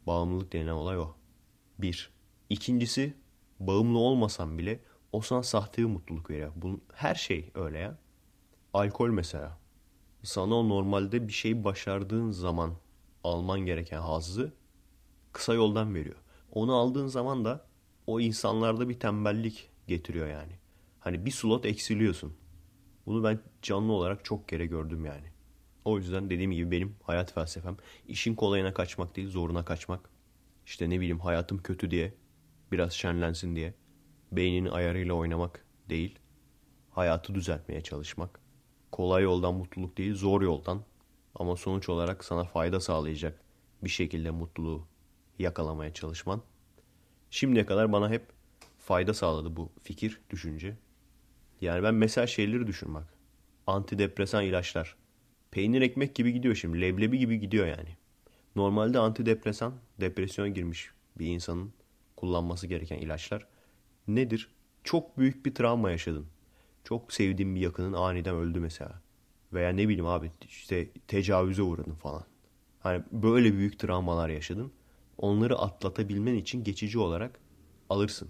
[0.07, 1.15] Bağımlılık denilen olay o.
[1.79, 2.11] Bir.
[2.49, 3.13] İkincisi
[3.59, 4.79] bağımlı olmasan bile
[5.11, 6.51] o sana sahte bir mutluluk veriyor.
[6.55, 7.97] Bunun, her şey öyle ya.
[8.73, 9.59] Alkol mesela.
[10.23, 12.73] Sana o normalde bir şey başardığın zaman
[13.23, 14.53] alman gereken hazzı
[15.33, 16.15] kısa yoldan veriyor.
[16.51, 17.65] Onu aldığın zaman da
[18.07, 20.53] o insanlarda bir tembellik getiriyor yani.
[20.99, 22.33] Hani bir slot eksiliyorsun.
[23.05, 25.27] Bunu ben canlı olarak çok kere gördüm yani.
[25.85, 30.09] O yüzden dediğim gibi benim hayat felsefem işin kolayına kaçmak değil zoruna kaçmak.
[30.65, 32.13] İşte ne bileyim hayatım kötü diye
[32.71, 33.73] biraz şenlensin diye
[34.31, 36.19] beyninin ayarıyla oynamak değil.
[36.91, 38.39] Hayatı düzeltmeye çalışmak.
[38.91, 40.83] Kolay yoldan mutluluk değil zor yoldan
[41.35, 43.39] ama sonuç olarak sana fayda sağlayacak
[43.83, 44.87] bir şekilde mutluluğu
[45.43, 46.41] yakalamaya çalışman.
[47.29, 48.25] Şimdiye kadar bana hep
[48.79, 50.77] fayda sağladı bu fikir, düşünce.
[51.61, 53.03] Yani ben mesela şeyleri düşünmek.
[53.67, 54.95] Antidepresan ilaçlar.
[55.51, 56.81] Peynir ekmek gibi gidiyor şimdi.
[56.81, 57.97] Leblebi gibi gidiyor yani.
[58.55, 61.73] Normalde antidepresan, depresyon girmiş bir insanın
[62.15, 63.47] kullanması gereken ilaçlar.
[64.07, 64.49] Nedir?
[64.83, 66.27] Çok büyük bir travma yaşadın.
[66.83, 69.01] Çok sevdiğin bir yakının aniden öldü mesela.
[69.53, 72.23] Veya ne bileyim abi işte tecavüze uğradın falan.
[72.79, 74.71] Hani böyle büyük travmalar yaşadın.
[75.17, 77.39] Onları atlatabilmen için geçici olarak
[77.89, 78.29] alırsın.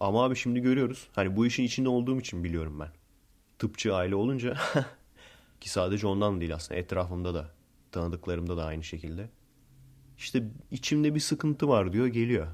[0.00, 1.08] Ama abi şimdi görüyoruz.
[1.12, 2.90] Hani bu işin içinde olduğum için biliyorum ben.
[3.58, 4.56] Tıpçı aile olunca
[5.60, 7.50] ki sadece ondan değil aslında etrafımda da
[7.92, 9.30] tanıdıklarımda da aynı şekilde.
[10.18, 12.46] İşte içimde bir sıkıntı var diyor geliyor.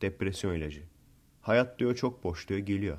[0.00, 0.82] Depresyon ilacı.
[1.40, 2.98] Hayat diyor çok boş diyor geliyor.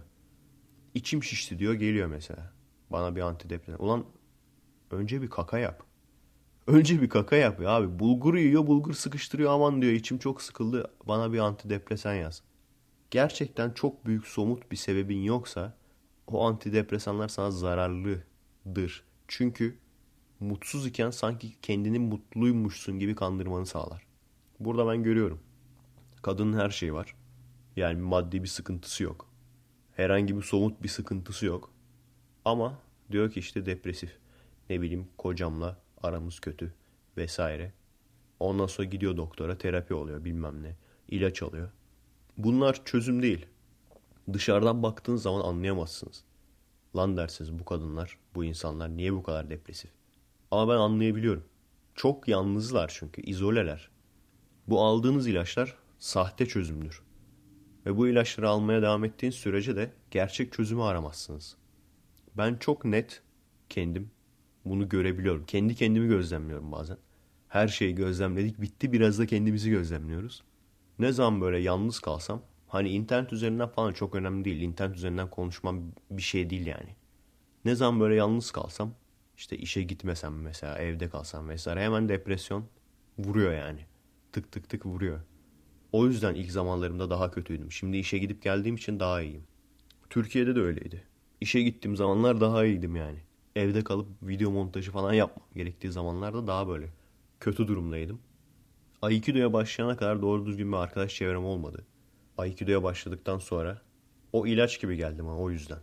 [0.93, 2.53] İçim şişti diyor geliyor mesela.
[2.89, 3.83] Bana bir antidepresan.
[3.83, 4.05] Ulan
[4.91, 5.84] önce bir kaka yap.
[6.67, 7.99] Önce bir kaka yap ya abi.
[7.99, 12.43] Bulgur yiyor bulgur sıkıştırıyor aman diyor içim çok sıkıldı bana bir antidepresan yaz
[13.11, 15.77] gerçekten çok büyük somut bir sebebin yoksa
[16.27, 19.03] o antidepresanlar sana zararlıdır.
[19.27, 19.77] Çünkü
[20.39, 24.03] mutsuz iken sanki kendini mutluymuşsun gibi kandırmanı sağlar.
[24.59, 25.39] Burada ben görüyorum.
[26.21, 27.15] Kadının her şeyi var.
[27.75, 29.29] Yani maddi bir sıkıntısı yok.
[29.95, 31.71] Herhangi bir somut bir sıkıntısı yok.
[32.45, 32.79] Ama
[33.11, 34.17] diyor ki işte depresif.
[34.69, 36.73] Ne bileyim kocamla aramız kötü
[37.17, 37.73] vesaire.
[38.39, 40.75] Ondan sonra gidiyor doktora terapi oluyor bilmem ne.
[41.09, 41.69] ilaç alıyor.
[42.37, 43.45] Bunlar çözüm değil.
[44.33, 46.23] Dışarıdan baktığın zaman anlayamazsınız.
[46.95, 49.91] Lan dersiniz bu kadınlar, bu insanlar niye bu kadar depresif?
[50.51, 51.43] Ama ben anlayabiliyorum.
[51.95, 53.89] Çok yalnızlar çünkü, izoleler.
[54.67, 57.01] Bu aldığınız ilaçlar sahte çözümdür.
[57.85, 61.55] Ve bu ilaçları almaya devam ettiğiniz sürece de gerçek çözümü aramazsınız.
[62.37, 63.21] Ben çok net
[63.69, 64.11] kendim
[64.65, 65.45] bunu görebiliyorum.
[65.45, 66.97] Kendi kendimi gözlemliyorum bazen.
[67.49, 70.43] Her şeyi gözlemledik bitti biraz da kendimizi gözlemliyoruz.
[70.99, 74.61] Ne zaman böyle yalnız kalsam hani internet üzerinden falan çok önemli değil.
[74.61, 76.95] İnternet üzerinden konuşmam bir şey değil yani.
[77.65, 78.93] Ne zaman böyle yalnız kalsam
[79.37, 82.65] işte işe gitmesem mesela evde kalsam vesaire hemen depresyon
[83.17, 83.79] vuruyor yani.
[84.31, 85.19] Tık tık tık vuruyor.
[85.91, 87.71] O yüzden ilk zamanlarımda daha kötüydüm.
[87.71, 89.43] Şimdi işe gidip geldiğim için daha iyiyim.
[90.09, 91.03] Türkiye'de de öyleydi.
[91.41, 93.19] İşe gittiğim zamanlar daha iyiydim yani.
[93.55, 96.89] Evde kalıp video montajı falan yapmam gerektiği zamanlarda daha böyle
[97.39, 98.21] kötü durumdaydım.
[99.01, 101.85] Aikido'ya başlayana kadar doğru düzgün bir arkadaş çevrem olmadı.
[102.37, 103.81] Aikido'ya başladıktan sonra
[104.33, 105.79] o ilaç gibi geldi bana o yüzden.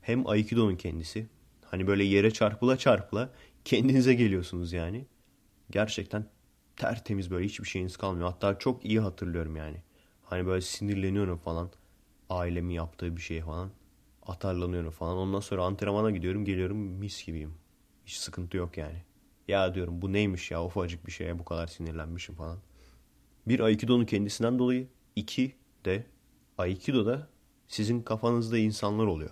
[0.00, 1.28] Hem Aikido'nun kendisi
[1.64, 3.30] hani böyle yere çarpıla çarpıla
[3.64, 5.06] kendinize geliyorsunuz yani.
[5.70, 6.26] Gerçekten
[6.76, 8.28] tertemiz böyle hiçbir şeyiniz kalmıyor.
[8.28, 9.82] Hatta çok iyi hatırlıyorum yani.
[10.22, 11.70] Hani böyle sinirleniyorum falan.
[12.30, 13.70] Ailemin yaptığı bir şeye falan.
[14.26, 15.16] Atarlanıyorum falan.
[15.16, 17.54] Ondan sonra antrenmana gidiyorum geliyorum mis gibiyim.
[18.06, 19.02] Hiç sıkıntı yok yani.
[19.48, 22.58] Ya diyorum bu neymiş ya ufacık bir şeye bu kadar sinirlenmişim falan.
[23.48, 24.88] Bir Aikido'nun kendisinden dolayı.
[25.16, 26.06] iki de
[26.58, 27.28] Aikido'da
[27.68, 29.30] sizin kafanızda insanlar oluyor.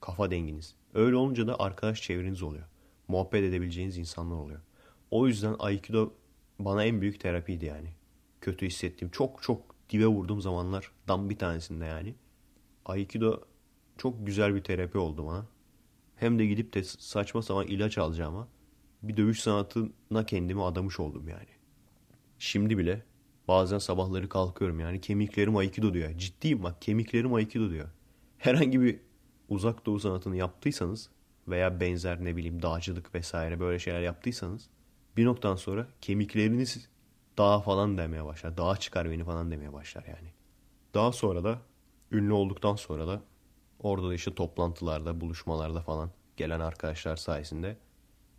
[0.00, 0.74] Kafa denginiz.
[0.94, 2.64] Öyle olunca da arkadaş çevreniz oluyor.
[3.08, 4.60] Muhabbet edebileceğiniz insanlar oluyor.
[5.10, 6.12] O yüzden Aikido
[6.58, 7.88] bana en büyük terapiydi yani.
[8.40, 12.14] Kötü hissettiğim çok çok dibe vurduğum zamanlardan bir tanesinde yani.
[12.86, 13.40] Aikido
[14.00, 15.46] çok güzel bir terapi oldu bana.
[16.16, 18.48] Hem de gidip de saçma sapan ilaç alacağıma
[19.02, 21.48] bir dövüş sanatına kendimi adamış oldum yani.
[22.38, 23.02] Şimdi bile
[23.48, 26.18] bazen sabahları kalkıyorum yani kemiklerim aikido diyor.
[26.18, 27.88] Ciddiyim bak kemiklerim aikido diyor.
[28.38, 29.00] Herhangi bir
[29.48, 31.10] uzak doğu sanatını yaptıysanız
[31.48, 34.68] veya benzer ne bileyim dağcılık vesaire böyle şeyler yaptıysanız
[35.16, 36.88] bir noktadan sonra kemikleriniz
[37.38, 38.56] dağa falan demeye başlar.
[38.56, 40.32] Dağa çıkar beni falan demeye başlar yani.
[40.94, 41.58] Daha sonra da
[42.12, 43.22] ünlü olduktan sonra da
[43.82, 47.76] orada da işte toplantılarda, buluşmalarda falan gelen arkadaşlar sayesinde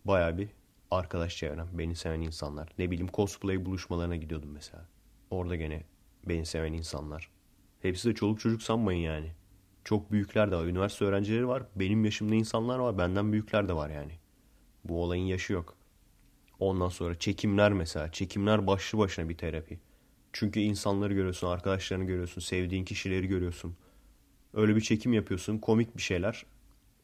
[0.04, 0.48] baya bir
[0.90, 2.68] arkadaş çevrem, beni seven insanlar.
[2.78, 4.88] Ne bileyim cosplay buluşmalarına gidiyordum mesela.
[5.30, 5.84] Orada gene
[6.28, 7.30] beni seven insanlar.
[7.82, 9.32] Hepsi de çoluk çocuk sanmayın yani.
[9.84, 10.64] Çok büyükler de var.
[10.64, 11.62] Üniversite öğrencileri var.
[11.76, 12.98] Benim yaşımda insanlar var.
[12.98, 14.12] Benden büyükler de var yani.
[14.84, 15.76] Bu olayın yaşı yok.
[16.58, 18.12] Ondan sonra çekimler mesela.
[18.12, 19.80] Çekimler başlı başına bir terapi.
[20.32, 23.76] Çünkü insanları görüyorsun, arkadaşlarını görüyorsun, sevdiğin kişileri görüyorsun.
[24.54, 26.46] Öyle bir çekim yapıyorsun, komik bir şeyler.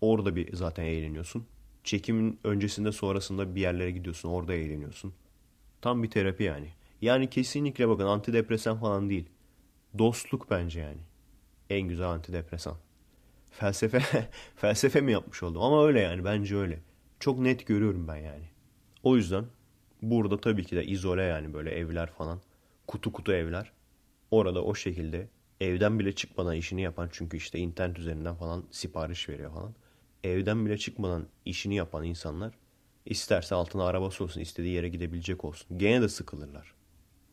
[0.01, 1.47] Orada bir zaten eğleniyorsun.
[1.85, 5.15] Çekimin öncesinde sonrasında bir yerlere gidiyorsun, orada eğleniyorsun.
[5.81, 6.69] Tam bir terapi yani.
[7.01, 9.29] Yani kesinlikle bakın antidepresan falan değil.
[9.99, 11.01] Dostluk bence yani.
[11.71, 12.77] En güzel antidepresan.
[13.51, 16.79] Felsefe felsefe mi yapmış oldum ama öyle yani bence öyle.
[17.21, 18.45] Çok net görüyorum ben yani.
[19.03, 19.45] O yüzden
[20.03, 22.41] burada tabii ki de izole yani böyle evler falan.
[22.87, 23.73] Kutu kutu evler.
[24.31, 25.29] Orada o şekilde
[25.61, 29.75] evden bile çıkmadan işini yapan çünkü işte internet üzerinden falan sipariş veriyor falan.
[30.25, 32.55] Evden bile çıkmadan işini yapan insanlar
[33.07, 35.79] isterse altına arabası olsun istediği yere gidebilecek olsun.
[35.79, 36.75] Gene de sıkılırlar.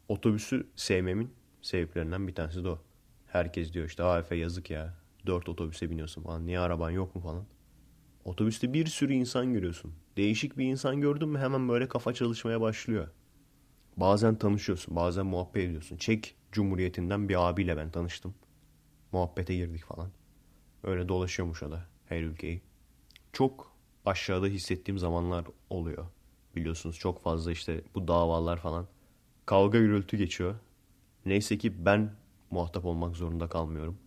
[0.08, 2.80] Otobüsü sevmemin sebeplerinden bir tanesi de o.
[3.28, 4.94] Herkes diyor işte AF yazık ya.
[5.26, 6.46] Dört otobüse biniyorsun falan.
[6.46, 7.46] Niye araban yok mu falan.
[8.26, 9.94] Otobüste bir sürü insan görüyorsun.
[10.18, 13.08] Değişik bir insan gördün mü hemen böyle kafa çalışmaya başlıyor.
[13.98, 15.98] Bazen tanışıyorsun, bazen muhabbet ediyorsun.
[15.98, 18.36] Çek Cumhuriyeti'nden bir abiyle ben tanıştım.
[19.12, 20.10] Muhabbete girdik falan.
[20.84, 22.62] Öyle dolaşıyormuş o da her ülkeyi.
[23.34, 23.72] Çok
[24.06, 26.06] aşağıda hissettiğim zamanlar oluyor.
[26.56, 28.88] Biliyorsunuz çok fazla işte bu davalar falan.
[29.46, 30.56] Kavga gürültü geçiyor.
[31.26, 32.12] Neyse ki ben
[32.52, 33.98] muhatap olmak zorunda kalmıyorum.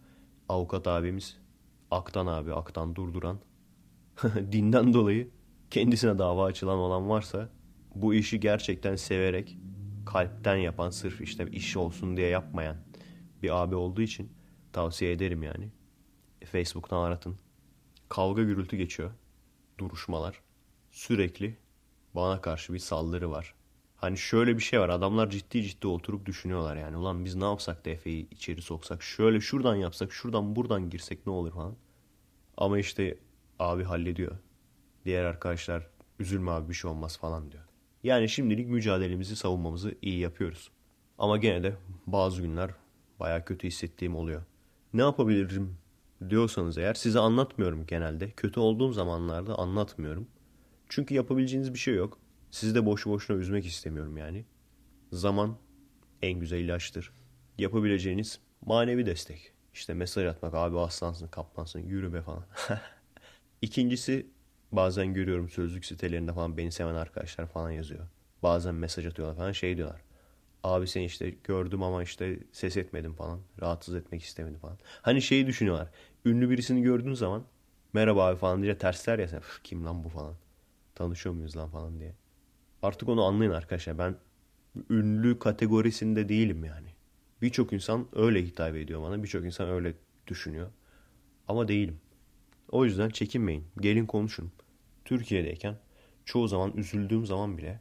[0.48, 1.38] Avukat abimiz
[1.90, 3.38] Aktan abi, Aktan Durduran
[4.52, 5.30] dinden dolayı
[5.70, 7.48] kendisine dava açılan olan varsa
[7.94, 9.58] bu işi gerçekten severek
[10.08, 12.76] kalpten yapan sırf işte iş olsun diye yapmayan
[13.42, 14.32] bir abi olduğu için
[14.72, 15.68] tavsiye ederim yani.
[16.44, 17.38] Facebook'tan aratın.
[18.08, 19.10] Kavga gürültü geçiyor.
[19.78, 20.40] Duruşmalar.
[20.90, 21.56] Sürekli
[22.14, 23.54] bana karşı bir saldırı var.
[23.96, 24.88] Hani şöyle bir şey var.
[24.88, 26.96] Adamlar ciddi ciddi oturup düşünüyorlar yani.
[26.96, 29.02] Ulan biz ne yapsak da Efe'yi içeri soksak.
[29.02, 31.76] Şöyle şuradan yapsak, şuradan buradan girsek ne olur falan.
[32.56, 33.18] Ama işte
[33.58, 34.36] abi hallediyor.
[35.04, 35.86] Diğer arkadaşlar
[36.18, 37.67] üzülme abi bir şey olmaz falan diyor.
[38.08, 40.70] Yani şimdilik mücadelemizi savunmamızı iyi yapıyoruz.
[41.18, 42.70] Ama gene de bazı günler
[43.20, 44.42] baya kötü hissettiğim oluyor.
[44.92, 45.76] Ne yapabilirim
[46.30, 48.30] diyorsanız eğer size anlatmıyorum genelde.
[48.30, 50.28] Kötü olduğum zamanlarda anlatmıyorum.
[50.88, 52.18] Çünkü yapabileceğiniz bir şey yok.
[52.50, 54.44] Sizi de boşu boşuna üzmek istemiyorum yani.
[55.12, 55.56] Zaman
[56.22, 57.12] en güzel ilaçtır.
[57.58, 59.52] Yapabileceğiniz manevi destek.
[59.74, 62.44] İşte mesaj atmak abi aslansın kaplansın yürü be falan.
[63.62, 64.26] İkincisi
[64.72, 68.08] bazen görüyorum sözlük sitelerinde falan beni seven arkadaşlar falan yazıyor.
[68.42, 70.00] Bazen mesaj atıyorlar falan şey diyorlar.
[70.64, 73.40] Abi seni işte gördüm ama işte ses etmedim falan.
[73.60, 74.78] Rahatsız etmek istemedim falan.
[75.02, 75.88] Hani şeyi düşünüyorlar.
[76.24, 77.44] Ünlü birisini gördüğün zaman
[77.92, 79.42] merhaba abi falan diye tersler ya sen.
[79.64, 80.34] Kim lan bu falan.
[80.94, 82.14] Tanışıyor muyuz lan falan diye.
[82.82, 83.98] Artık onu anlayın arkadaşlar.
[83.98, 84.16] Ben
[84.90, 86.88] ünlü kategorisinde değilim yani.
[87.42, 89.22] Birçok insan öyle hitap ediyor bana.
[89.22, 89.94] Birçok insan öyle
[90.26, 90.70] düşünüyor.
[91.48, 92.00] Ama değilim.
[92.68, 93.64] O yüzden çekinmeyin.
[93.80, 94.52] Gelin konuşun.
[95.04, 95.76] Türkiye'deyken
[96.24, 97.80] çoğu zaman üzüldüğüm zaman bile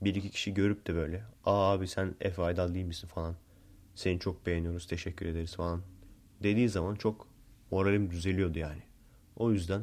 [0.00, 3.36] bir iki kişi görüp de böyle Aa abi sen Efe Aydal değil misin falan.
[3.94, 5.82] Seni çok beğeniyoruz teşekkür ederiz falan.
[6.42, 7.28] Dediği zaman çok
[7.70, 8.82] moralim düzeliyordu yani.
[9.36, 9.82] O yüzden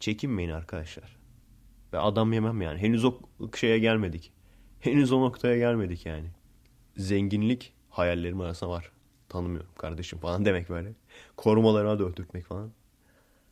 [0.00, 1.16] çekinmeyin arkadaşlar.
[1.92, 2.78] Ve adam yemem yani.
[2.78, 3.18] Henüz o
[3.56, 4.32] şeye gelmedik.
[4.80, 6.30] Henüz o noktaya gelmedik yani.
[6.96, 8.92] Zenginlik hayallerim arasında var.
[9.28, 10.92] Tanımıyorum kardeşim falan demek böyle.
[11.36, 12.70] Korumalarına da falan.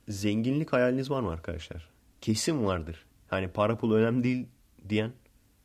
[0.09, 1.91] Zenginlik hayaliniz var mı arkadaşlar?
[2.21, 3.07] Kesin vardır.
[3.29, 4.47] Hani para pul önemli değil
[4.89, 5.13] diyen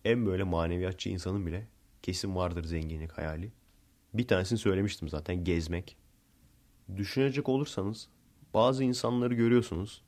[0.06, 1.68] en böyle maneviyatçı insanın bile
[2.02, 3.52] kesin vardır zenginlik hayali.
[4.14, 5.98] Bir tanesini söylemiştim zaten gezmek.
[6.96, 8.10] Düşünecek olursanız
[8.54, 10.04] bazı insanları görüyorsunuz.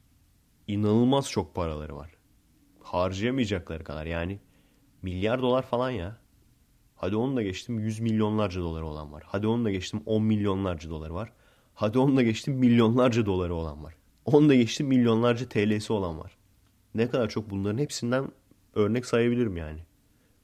[0.68, 2.12] İnanılmaz çok paraları var.
[2.82, 4.40] Harcayamayacakları kadar yani
[5.02, 6.18] milyar dolar falan ya.
[6.96, 9.24] Hadi onu da geçtim 100 milyonlarca doları olan var.
[9.26, 11.34] Hadi onu da geçtim 10 milyonlarca doları var.
[11.74, 13.96] Hadi onu da geçtim milyonlarca doları olan var.
[14.26, 16.38] Onu da geçtim milyonlarca TL'si olan var.
[16.96, 18.32] Ne kadar çok bunların hepsinden
[18.76, 19.80] örnek sayabilirim yani.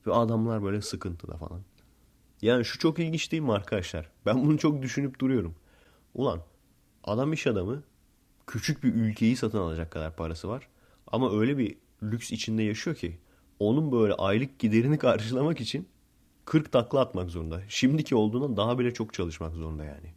[0.08, 1.62] Ve adamlar böyle sıkıntıda falan.
[2.42, 4.10] Yani şu çok ilginç değil mi arkadaşlar?
[4.26, 5.56] Ben bunu çok düşünüp duruyorum.
[6.14, 6.42] Ulan
[7.04, 7.84] adam iş adamı
[8.48, 10.68] küçük bir ülkeyi satın alacak kadar parası var.
[11.08, 13.18] Ama öyle bir lüks içinde yaşıyor ki
[13.60, 15.88] onun böyle aylık giderini karşılamak için
[16.46, 17.62] 40 takla atmak zorunda.
[17.68, 20.14] Şimdiki olduğundan daha bile çok çalışmak zorunda yani.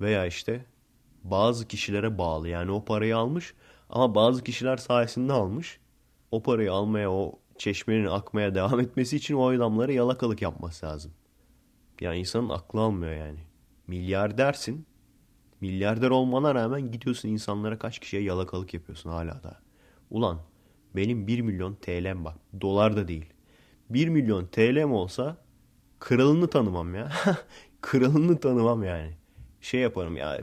[0.00, 0.64] Veya işte
[1.30, 2.48] bazı kişilere bağlı.
[2.48, 3.54] Yani o parayı almış
[3.90, 5.80] ama bazı kişiler sayesinde almış.
[6.30, 11.12] O parayı almaya, o çeşmenin akmaya devam etmesi için o adamlara yalakalık yapması lazım.
[12.00, 13.38] Yani insanın aklı almıyor yani.
[13.86, 14.86] Milyardersin.
[15.60, 19.60] Milyarder olmana rağmen gidiyorsun insanlara kaç kişiye yalakalık yapıyorsun hala da.
[20.10, 20.38] Ulan
[20.96, 22.34] benim 1 milyon TL'm bak.
[22.60, 23.26] Dolar da değil.
[23.90, 25.36] 1 milyon TL'm olsa
[25.98, 27.12] kralını tanımam ya.
[27.80, 29.12] kralını tanımam yani.
[29.60, 30.38] Şey yaparım ya.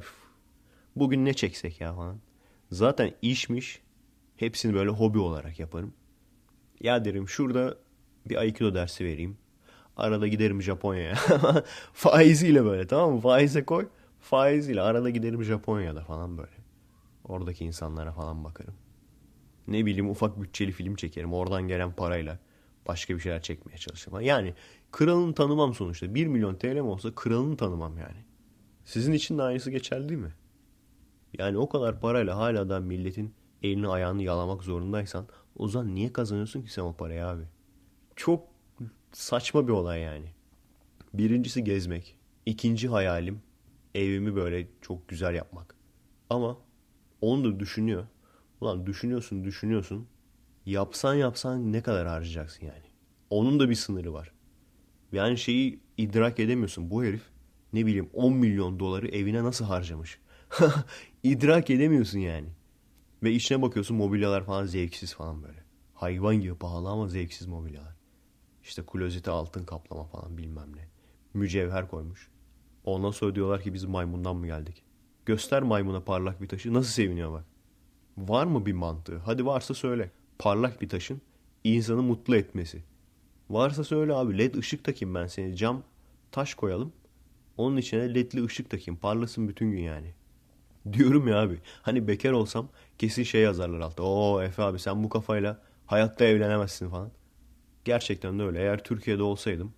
[0.95, 2.19] Bugün ne çeksek ya falan.
[2.71, 3.81] Zaten işmiş.
[4.37, 5.93] Hepsini böyle hobi olarak yaparım.
[6.81, 7.77] Ya derim şurada
[8.25, 9.37] bir Aikido dersi vereyim.
[9.97, 11.15] Arada giderim Japonya'ya.
[11.93, 13.21] Faiziyle böyle tamam mı?
[13.21, 13.87] Faize koy.
[14.19, 16.63] Faiziyle arada giderim Japonya'da falan böyle.
[17.23, 18.73] Oradaki insanlara falan bakarım.
[19.67, 21.33] Ne bileyim ufak bütçeli film çekerim.
[21.33, 22.39] Oradan gelen parayla
[22.87, 24.21] başka bir şeyler çekmeye çalışırım.
[24.21, 24.53] Yani
[24.91, 26.15] kralını tanımam sonuçta.
[26.15, 28.25] 1 milyon TL'm olsa kralını tanımam yani.
[28.85, 30.33] Sizin için de aynısı geçerli değil mi?
[31.37, 36.61] Yani o kadar parayla hala da milletin elini ayağını yalamak zorundaysan o zaman niye kazanıyorsun
[36.61, 37.43] ki sen o parayı abi?
[38.15, 38.47] Çok
[39.11, 40.27] saçma bir olay yani.
[41.13, 42.17] Birincisi gezmek.
[42.45, 43.41] İkinci hayalim
[43.95, 45.75] evimi böyle çok güzel yapmak.
[46.29, 46.57] Ama
[47.21, 48.07] onu da düşünüyor.
[48.61, 50.07] Ulan düşünüyorsun düşünüyorsun.
[50.65, 52.85] Yapsan yapsan ne kadar harcayacaksın yani.
[53.29, 54.31] Onun da bir sınırı var.
[55.11, 56.89] Yani şeyi idrak edemiyorsun.
[56.89, 57.21] Bu herif
[57.73, 60.19] ne bileyim 10 milyon doları evine nasıl harcamış?
[61.23, 62.47] idrak edemiyorsun yani.
[63.23, 65.63] Ve içine bakıyorsun mobilyalar falan zevksiz falan böyle.
[65.93, 67.95] Hayvan gibi pahalı ama zevksiz mobilyalar.
[68.63, 70.87] İşte klozete altın kaplama falan bilmem ne.
[71.33, 72.29] Mücevher koymuş.
[72.85, 74.83] Ondan sonra diyorlar ki biz maymundan mı geldik?
[75.25, 76.73] Göster maymuna parlak bir taşı.
[76.73, 77.45] Nasıl seviniyor bak.
[78.17, 79.17] Var mı bir mantığı?
[79.17, 80.11] Hadi varsa söyle.
[80.39, 81.21] Parlak bir taşın
[81.63, 82.83] insanı mutlu etmesi.
[83.49, 85.57] Varsa söyle abi led ışık takayım ben seni.
[85.57, 85.83] Cam
[86.31, 86.93] taş koyalım.
[87.57, 88.99] Onun içine ledli ışık takayım.
[88.99, 90.13] Parlasın bütün gün yani.
[90.93, 91.59] Diyorum ya abi.
[91.81, 94.03] Hani bekar olsam kesin şey yazarlar altta.
[94.03, 97.11] Oo Efe abi sen bu kafayla hayatta evlenemezsin falan.
[97.85, 98.59] Gerçekten de öyle.
[98.59, 99.73] Eğer Türkiye'de olsaydım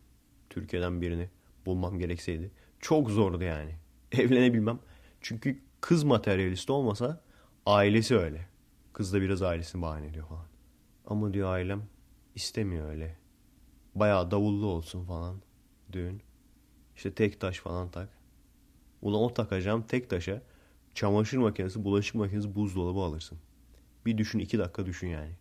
[0.50, 1.30] Türkiye'den birini
[1.66, 3.76] bulmam gerekseydi çok zordu yani.
[4.12, 4.80] Evlenebilmem.
[5.22, 7.22] Çünkü kız materyalist olmasa
[7.66, 8.48] ailesi öyle.
[8.94, 10.46] Kız da biraz ailesini bahane ediyor falan.
[11.08, 11.84] Ama diyor ailem
[12.36, 13.18] istemiyor öyle.
[13.96, 15.42] Bayağı davullu olsun falan
[15.92, 16.22] düğün.
[16.96, 18.10] İşte tek taş falan tak.
[19.02, 20.42] Ulan o takacağım tek taşa
[20.96, 23.38] çamaşır makinesi, bulaşık makinesi, buzdolabı alırsın.
[24.06, 25.32] Bir düşün iki dakika düşün yani.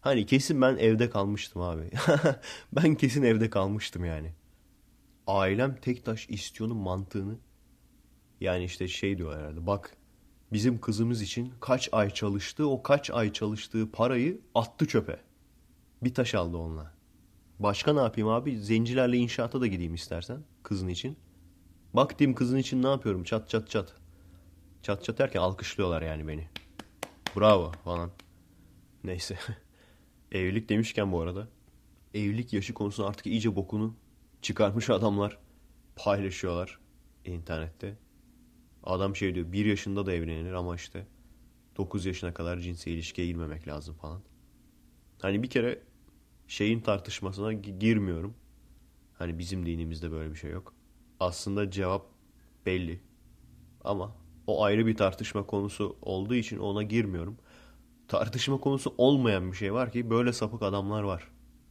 [0.00, 1.90] Hani kesin ben evde kalmıştım abi.
[2.72, 4.32] ben kesin evde kalmıştım yani.
[5.26, 7.38] Ailem tek taş istiyor'nun mantığını
[8.40, 9.96] yani işte şey diyor herhalde bak
[10.52, 15.20] bizim kızımız için kaç ay çalıştı o kaç ay çalıştığı parayı attı çöpe.
[16.02, 16.92] Bir taş aldı onunla.
[17.58, 18.58] Başka ne yapayım abi?
[18.58, 21.16] Zencilerle inşaata da gideyim istersen kızın için.
[21.94, 23.24] Bak diyeyim kızın için ne yapıyorum?
[23.24, 23.94] Çat çat çat.
[24.86, 26.48] Çat çat derken alkışlıyorlar yani beni.
[27.36, 28.10] Bravo falan.
[29.04, 29.38] Neyse.
[30.32, 31.48] Evlilik demişken bu arada.
[32.14, 33.96] Evlilik yaşı konusunda artık iyice bokunu
[34.42, 35.38] çıkarmış adamlar
[35.96, 36.78] paylaşıyorlar
[37.24, 37.98] internette.
[38.82, 41.06] Adam şey diyor bir yaşında da evlenir ama işte
[41.76, 44.22] 9 yaşına kadar cinsel ilişkiye girmemek lazım falan.
[45.22, 45.82] Hani bir kere
[46.48, 48.34] şeyin tartışmasına girmiyorum.
[49.14, 50.74] Hani bizim dinimizde böyle bir şey yok.
[51.20, 52.06] Aslında cevap
[52.66, 53.00] belli.
[53.84, 57.38] Ama o ayrı bir tartışma konusu olduğu için ona girmiyorum.
[58.08, 61.28] Tartışma konusu olmayan bir şey var ki böyle sapık adamlar var.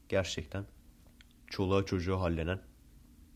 [0.09, 0.65] Gerçekten.
[1.47, 2.59] Çoluğa çocuğu hallenen.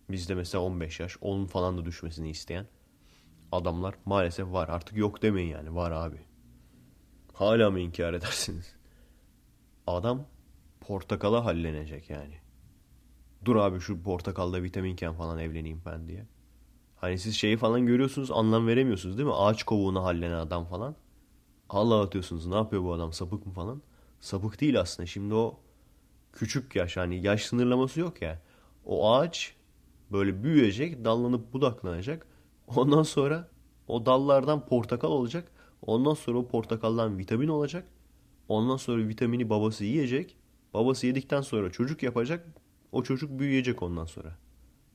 [0.09, 2.67] Bizde mesela 15 yaş, 10 falan da düşmesini isteyen
[3.51, 4.69] adamlar maalesef var.
[4.69, 5.75] Artık yok demeyin yani.
[5.75, 6.17] Var abi.
[7.33, 8.75] Hala mı inkar edersiniz?
[9.87, 10.25] Adam
[10.81, 12.37] portakala hallenecek yani.
[13.45, 16.25] Dur abi şu portakalda vitaminken falan evleneyim ben diye.
[17.01, 19.35] Hani siz şeyi falan görüyorsunuz anlam veremiyorsunuz değil mi?
[19.35, 20.95] Ağaç kovuğuna hallenen adam falan.
[21.69, 23.81] Allah atıyorsunuz ne yapıyor bu adam sapık mı falan.
[24.19, 25.07] Sapık değil aslında.
[25.07, 25.59] Şimdi o
[26.33, 28.41] küçük yaş hani yaş sınırlaması yok ya.
[28.85, 29.55] O ağaç
[30.11, 32.27] böyle büyüyecek, dallanıp budaklanacak.
[32.75, 33.47] Ondan sonra
[33.87, 35.51] o dallardan portakal olacak.
[35.81, 37.85] Ondan sonra o portakaldan vitamin olacak.
[38.49, 40.37] Ondan sonra vitamini babası yiyecek.
[40.73, 42.47] Babası yedikten sonra çocuk yapacak.
[42.91, 44.37] O çocuk büyüyecek ondan sonra.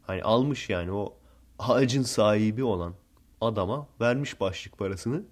[0.03, 1.17] Hani almış yani o
[1.59, 2.95] ağacın sahibi olan
[3.41, 5.23] adama vermiş başlık parasını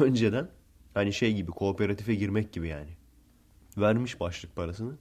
[0.00, 0.50] önceden
[0.94, 2.96] hani şey gibi kooperatife girmek gibi yani.
[3.78, 4.92] Vermiş başlık parasını.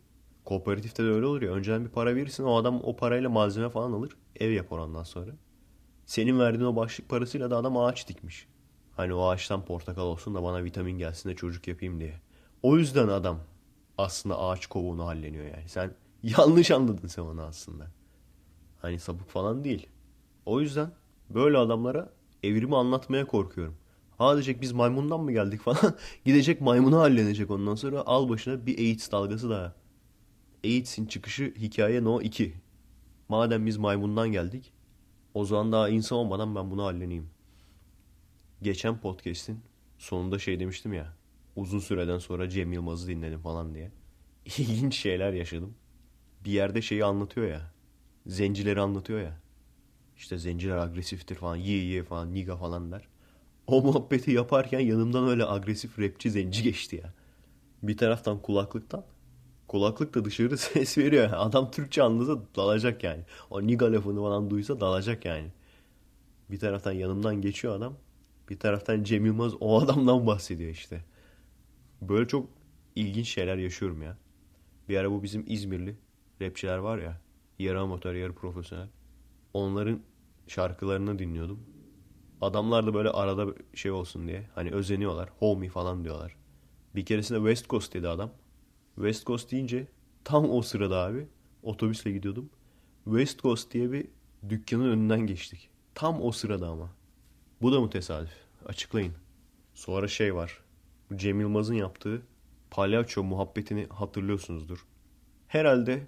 [0.45, 1.51] Kooperatifte de öyle olur ya.
[1.51, 4.17] Önceden bir para verirsin o adam o parayla malzeme falan alır.
[4.39, 5.31] Ev yapar ondan sonra.
[6.05, 8.47] Senin verdiğin o başlık parasıyla da adam ağaç dikmiş.
[8.95, 12.21] Hani o ağaçtan portakal olsun da bana vitamin gelsin de çocuk yapayım diye.
[12.63, 13.39] O yüzden adam
[13.97, 15.69] aslında ağaç kovuğunu halleniyor yani.
[15.69, 17.87] Sen yanlış anladın sen onu aslında.
[18.81, 19.87] Hani sapık falan değil.
[20.45, 20.91] O yüzden
[21.29, 23.75] böyle adamlara evrimi anlatmaya korkuyorum.
[24.17, 25.95] Ha diyecek biz maymundan mı geldik falan.
[26.25, 29.75] Gidecek maymunu hallenecek ondan sonra al başına bir AIDS dalgası daha.
[30.63, 32.53] AIDS'in çıkışı hikaye no 2.
[33.29, 34.73] Madem biz maymundan geldik
[35.33, 37.29] o zaman daha insan olmadan ben bunu halleneyim.
[38.61, 39.59] Geçen podcast'in
[39.97, 41.13] sonunda şey demiştim ya.
[41.55, 43.91] Uzun süreden sonra Cem Yılmaz'ı dinledim falan diye.
[44.57, 45.75] İlginç şeyler yaşadım.
[46.45, 47.73] Bir yerde şeyi anlatıyor ya.
[48.27, 49.42] Zencileri anlatıyor ya.
[50.23, 51.55] İşte zenciler agresiftir falan.
[51.55, 52.33] Ye ye falan.
[52.33, 53.01] Niga falan der.
[53.67, 57.13] O muhabbeti yaparken yanımdan öyle agresif rapçi zenci geçti ya.
[57.83, 59.05] Bir taraftan kulaklıktan.
[59.67, 61.29] Kulaklık da dışarı ses veriyor.
[61.33, 63.23] Adam Türkçe anlasa dalacak yani.
[63.49, 65.47] O niga lafını falan duysa dalacak yani.
[66.51, 67.97] Bir taraftan yanımdan geçiyor adam.
[68.49, 71.03] Bir taraftan Cem Yılmaz o adamdan bahsediyor işte.
[72.01, 72.49] Böyle çok
[72.95, 74.17] ilginç şeyler yaşıyorum ya.
[74.89, 75.95] Bir ara bu bizim İzmirli
[76.41, 77.21] rapçiler var ya.
[77.59, 78.87] Yarı amatör yarı profesyonel.
[79.53, 79.99] Onların
[80.47, 81.59] şarkılarını dinliyordum.
[82.41, 84.49] Adamlar da böyle arada şey olsun diye.
[84.55, 85.29] Hani özeniyorlar.
[85.39, 86.35] Homie falan diyorlar.
[86.95, 88.31] Bir keresinde West Coast dedi adam.
[88.95, 89.87] West Coast deyince
[90.23, 91.27] tam o sırada abi
[91.63, 92.49] otobüsle gidiyordum.
[93.05, 94.07] West Coast diye bir
[94.49, 95.69] dükkanın önünden geçtik.
[95.95, 96.89] Tam o sırada ama.
[97.61, 98.33] Bu da mı tesadüf?
[98.65, 99.13] Açıklayın.
[99.73, 100.59] Sonra şey var.
[101.15, 102.21] Cem Yılmaz'ın yaptığı
[102.71, 104.85] palyaço muhabbetini hatırlıyorsunuzdur.
[105.47, 106.07] Herhalde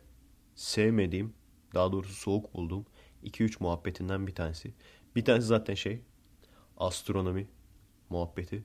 [0.56, 1.34] sevmediğim,
[1.74, 2.86] daha doğrusu soğuk bulduğum
[3.26, 4.74] 2-3 muhabbetinden bir tanesi.
[5.16, 6.02] Bir tanesi zaten şey,
[6.78, 7.48] astronomi
[8.10, 8.64] muhabbeti.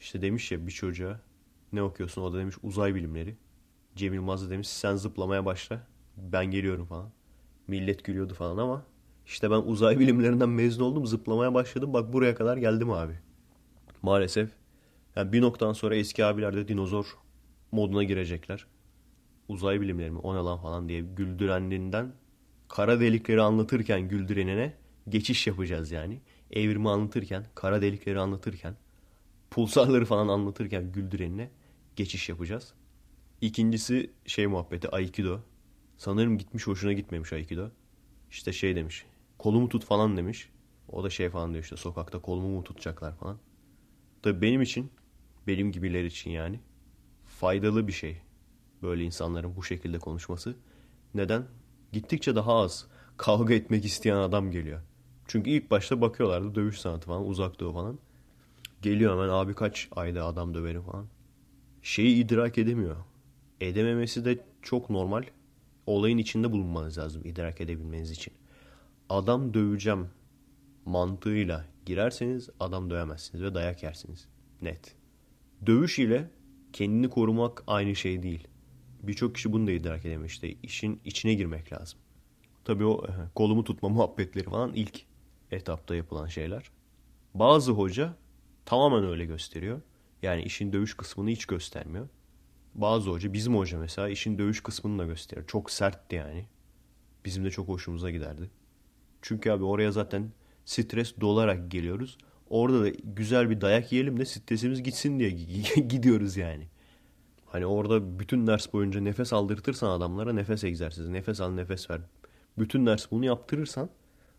[0.00, 1.20] İşte demiş ya bir çocuğa
[1.72, 2.22] ne okuyorsun?
[2.22, 3.36] O da demiş uzay bilimleri.
[3.96, 5.86] Cem Yılmaz da demiş sen zıplamaya başla.
[6.16, 7.10] Ben geliyorum falan.
[7.66, 8.84] Millet gülüyordu falan ama
[9.26, 11.06] işte ben uzay bilimlerinden mezun oldum.
[11.06, 11.92] Zıplamaya başladım.
[11.92, 13.18] Bak buraya kadar geldim abi.
[14.02, 14.50] Maalesef.
[15.16, 17.18] Yani bir noktadan sonra eski abiler de dinozor
[17.72, 18.66] moduna girecekler.
[19.48, 22.12] Uzay bilimleri mi o ne lan falan diye güldüreninden
[22.72, 24.74] kara delikleri anlatırken güldürenine
[25.08, 26.20] geçiş yapacağız yani.
[26.50, 28.76] Evrimi anlatırken, kara delikleri anlatırken,
[29.50, 31.50] pulsarları falan anlatırken güldürenine
[31.96, 32.74] geçiş yapacağız.
[33.40, 35.40] İkincisi şey muhabbeti Aikido.
[35.96, 37.70] Sanırım gitmiş hoşuna gitmemiş Aikido.
[38.30, 39.06] İşte şey demiş.
[39.38, 40.48] Kolumu tut falan demiş.
[40.88, 43.38] O da şey falan diyor işte sokakta kolumu mu tutacaklar falan.
[44.22, 44.90] Tabii benim için,
[45.46, 46.60] benim gibiler için yani
[47.24, 48.22] faydalı bir şey.
[48.82, 50.56] Böyle insanların bu şekilde konuşması.
[51.14, 51.46] Neden?
[51.92, 52.86] Gittikçe daha az
[53.16, 54.80] kavga etmek isteyen adam geliyor.
[55.26, 57.98] Çünkü ilk başta bakıyorlardı dövüş sanatı falan uzak doğu falan.
[58.82, 61.06] Geliyor hemen abi kaç ayda adam döverim falan.
[61.82, 62.96] Şeyi idrak edemiyor.
[63.60, 65.22] Edememesi de çok normal.
[65.86, 68.34] Olayın içinde bulunmanız lazım idrak edebilmeniz için.
[69.08, 70.08] Adam döveceğim
[70.84, 74.28] mantığıyla girerseniz adam dövemezsiniz ve dayak yersiniz.
[74.62, 74.96] Net.
[75.66, 76.30] Dövüş ile
[76.72, 78.48] kendini korumak aynı şey değil.
[79.02, 80.30] Birçok kişi bunu da idrak edemiyor.
[80.30, 81.98] İşte işin içine girmek lazım.
[82.64, 85.02] Tabii o kolumu tutma muhabbetleri falan ilk
[85.50, 86.70] etapta yapılan şeyler.
[87.34, 88.16] Bazı hoca
[88.64, 89.80] tamamen öyle gösteriyor.
[90.22, 92.08] Yani işin dövüş kısmını hiç göstermiyor.
[92.74, 95.46] Bazı hoca, bizim hoca mesela işin dövüş kısmını da gösteriyor.
[95.46, 96.46] Çok sertti yani.
[97.24, 98.50] Bizim de çok hoşumuza giderdi.
[99.22, 100.32] Çünkü abi oraya zaten
[100.64, 102.18] stres dolarak geliyoruz.
[102.50, 105.30] Orada da güzel bir dayak yiyelim de stresimiz gitsin diye
[105.88, 106.68] gidiyoruz yani.
[107.52, 112.00] Hani orada bütün ders boyunca nefes aldırtırsan adamlara nefes egzersizi, nefes al nefes ver.
[112.58, 113.90] Bütün ders bunu yaptırırsan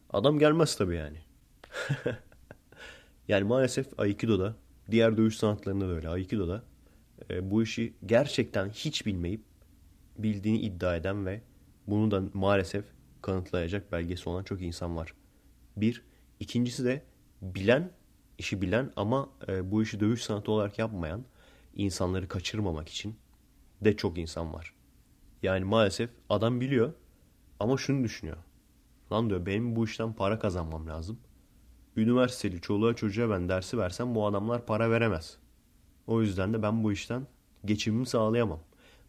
[0.09, 1.17] adam gelmez tabii yani.
[3.27, 4.55] yani maalesef Aikido'da,
[4.91, 6.09] diğer dövüş sanatlarında da öyle.
[6.09, 6.63] Aikido'da
[7.29, 9.41] e, bu işi gerçekten hiç bilmeyip
[10.17, 11.41] bildiğini iddia eden ve
[11.87, 12.85] bunu da maalesef
[13.21, 15.13] kanıtlayacak belgesi olan çok insan var.
[15.77, 16.01] Bir.
[16.39, 17.03] ikincisi de
[17.41, 17.91] bilen,
[18.37, 21.25] işi bilen ama e, bu işi dövüş sanatı olarak yapmayan
[21.75, 23.15] insanları kaçırmamak için
[23.81, 24.73] de çok insan var.
[25.43, 26.93] Yani maalesef adam biliyor
[27.59, 28.37] ama şunu düşünüyor.
[29.11, 31.19] Lan diyor benim bu işten para kazanmam lazım.
[31.95, 35.37] Üniversiteli çoluğa çocuğa ben dersi versem bu adamlar para veremez.
[36.07, 37.27] O yüzden de ben bu işten
[37.65, 38.59] geçimimi sağlayamam.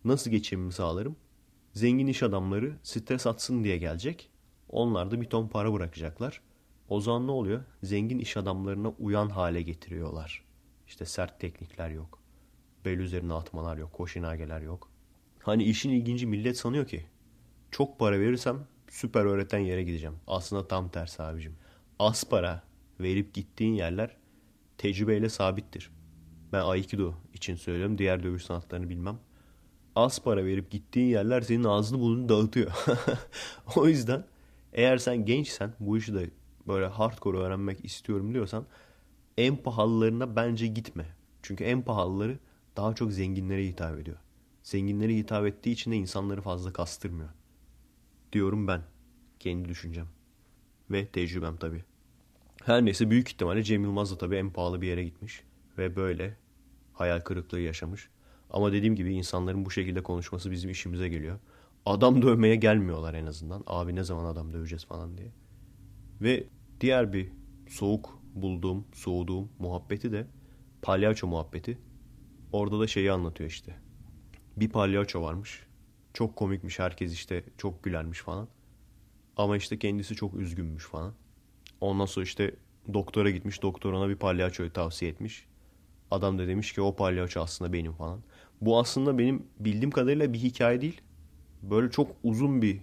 [0.05, 1.17] Nasıl geçimimi sağlarım?
[1.73, 4.31] Zengin iş adamları stres atsın diye gelecek.
[4.69, 6.41] Onlar da bir ton para bırakacaklar.
[6.89, 7.65] O zaman ne oluyor?
[7.83, 10.45] Zengin iş adamlarına uyan hale getiriyorlar.
[10.87, 12.24] İşte sert teknikler yok.
[12.85, 13.93] Bel üzerine atmalar yok.
[13.93, 14.89] Koşinageler yok.
[15.39, 17.07] Hani işin ilginci millet sanıyor ki
[17.71, 20.17] çok para verirsem süper öğreten yere gideceğim.
[20.27, 21.57] Aslında tam tersi abicim.
[21.99, 22.63] Az para
[23.01, 24.17] verip gittiğin yerler
[24.79, 25.91] tecrübeyle sabittir.
[26.53, 27.99] Ben Aikido için söylüyorum.
[27.99, 29.19] Diğer dövüş sanatlarını bilmem.
[29.97, 32.73] Az para verip gittiğin yerler senin ağzını burnunu dağıtıyor.
[33.77, 34.25] o yüzden
[34.73, 36.31] eğer sen gençsen bu işi de
[36.67, 38.67] böyle hardcore öğrenmek istiyorum diyorsan
[39.39, 41.07] en pahalılarına bence gitme.
[41.43, 42.39] Çünkü en pahalıları
[42.77, 44.17] daha çok zenginlere hitap ediyor.
[44.63, 47.29] Zenginlere hitap ettiği için de insanları fazla kastırmıyor.
[48.33, 48.83] Diyorum ben.
[49.41, 50.07] Kendi düşüncem.
[50.91, 51.85] Ve tecrübem tabii.
[52.65, 55.43] Her neyse büyük ihtimalle Cem Yılmaz da tabii en pahalı bir yere gitmiş.
[55.79, 56.37] Ve böyle
[56.93, 58.09] hayal kırıklığı yaşamış.
[58.51, 61.39] Ama dediğim gibi insanların bu şekilde konuşması bizim işimize geliyor.
[61.87, 63.65] Adam dövmeye gelmiyorlar en azından.
[63.67, 65.33] Abi ne zaman adam döveceğiz falan diye.
[66.21, 66.47] Ve
[66.81, 67.29] diğer bir
[67.69, 70.27] soğuk bulduğum, soğuduğum muhabbeti de
[70.83, 71.79] palyaço muhabbeti.
[72.55, 73.75] Orada da şeyi anlatıyor işte.
[74.57, 75.67] Bir palyaço varmış.
[76.13, 78.49] Çok komikmiş herkes işte çok gülermiş falan.
[79.37, 81.15] Ama işte kendisi çok üzgünmüş falan.
[81.81, 82.55] Ondan sonra işte
[82.95, 83.63] doktora gitmiş.
[83.63, 85.47] Doktor ona bir palyaçoyu tavsiye etmiş.
[86.11, 88.21] Adam da demiş ki o palyaço aslında benim falan.
[88.61, 91.01] Bu aslında benim bildiğim kadarıyla bir hikaye değil.
[91.63, 92.81] Böyle çok uzun bir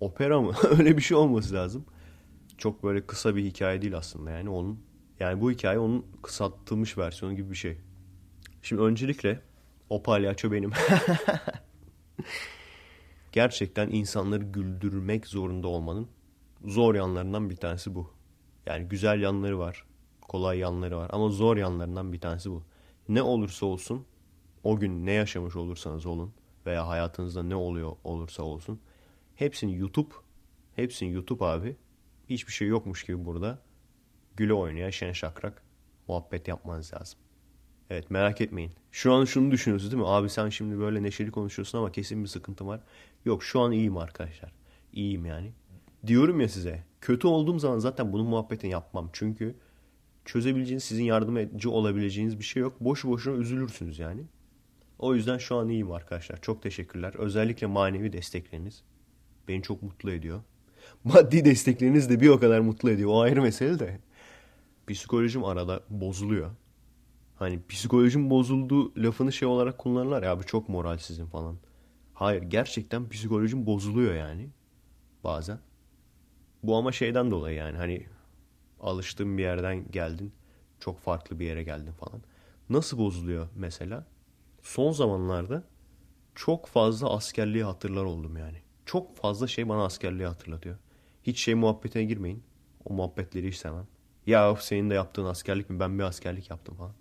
[0.00, 0.52] opera mı?
[0.78, 1.84] Öyle bir şey olması lazım.
[2.58, 4.80] Çok böyle kısa bir hikaye değil aslında yani onun.
[5.20, 7.78] Yani bu hikaye onun kısaltılmış versiyonu gibi bir şey.
[8.64, 9.40] Şimdi öncelikle
[9.90, 10.72] o palyaço benim.
[13.32, 16.08] Gerçekten insanları güldürmek zorunda olmanın
[16.64, 18.10] zor yanlarından bir tanesi bu.
[18.66, 19.84] Yani güzel yanları var,
[20.20, 22.62] kolay yanları var ama zor yanlarından bir tanesi bu.
[23.08, 24.06] Ne olursa olsun
[24.62, 26.34] o gün ne yaşamış olursanız olun
[26.66, 28.80] veya hayatınızda ne oluyor olursa olsun
[29.36, 30.14] hepsini YouTube,
[30.76, 31.76] hepsini YouTube abi.
[32.28, 33.58] Hiçbir şey yokmuş gibi burada
[34.36, 35.62] güle oynaya şen şakrak
[36.08, 37.23] muhabbet yapmanız lazım.
[37.90, 38.72] Evet merak etmeyin.
[38.92, 40.08] Şu an şunu düşünüyorsunuz değil mi?
[40.08, 42.80] Abi sen şimdi böyle neşeli konuşuyorsun ama kesin bir sıkıntı var.
[43.24, 44.52] Yok şu an iyiyim arkadaşlar.
[44.92, 45.52] İyiyim yani.
[46.06, 46.84] Diyorum ya size.
[47.00, 49.10] Kötü olduğum zaman zaten bunun muhabbetini yapmam.
[49.12, 49.54] Çünkü
[50.24, 52.80] çözebileceğiniz, sizin yardımcı olabileceğiniz bir şey yok.
[52.80, 54.22] Boşu boşuna üzülürsünüz yani.
[54.98, 56.40] O yüzden şu an iyiyim arkadaşlar.
[56.40, 57.14] Çok teşekkürler.
[57.14, 58.82] Özellikle manevi destekleriniz
[59.48, 60.42] beni çok mutlu ediyor.
[61.04, 63.10] Maddi destekleriniz de bir o kadar mutlu ediyor.
[63.10, 63.98] O ayrı mesele de.
[64.86, 66.50] Psikolojim arada bozuluyor.
[67.36, 71.56] Hani psikolojim bozuldu lafını şey olarak kullanırlar ya abi çok moralsizim falan.
[72.14, 74.50] Hayır gerçekten psikolojim bozuluyor yani
[75.24, 75.58] bazen.
[76.62, 78.06] Bu ama şeyden dolayı yani hani
[78.80, 80.32] alıştığım bir yerden geldin
[80.80, 82.22] çok farklı bir yere geldin falan.
[82.70, 84.06] Nasıl bozuluyor mesela?
[84.62, 85.64] Son zamanlarda
[86.34, 88.58] çok fazla askerliği hatırlar oldum yani.
[88.86, 90.76] Çok fazla şey bana askerliği hatırlatıyor.
[91.22, 92.42] Hiç şey muhabbetine girmeyin.
[92.84, 93.86] O muhabbetleri hiç sevmem.
[94.26, 95.80] Ya senin de yaptığın askerlik mi?
[95.80, 96.92] Ben bir askerlik yaptım falan.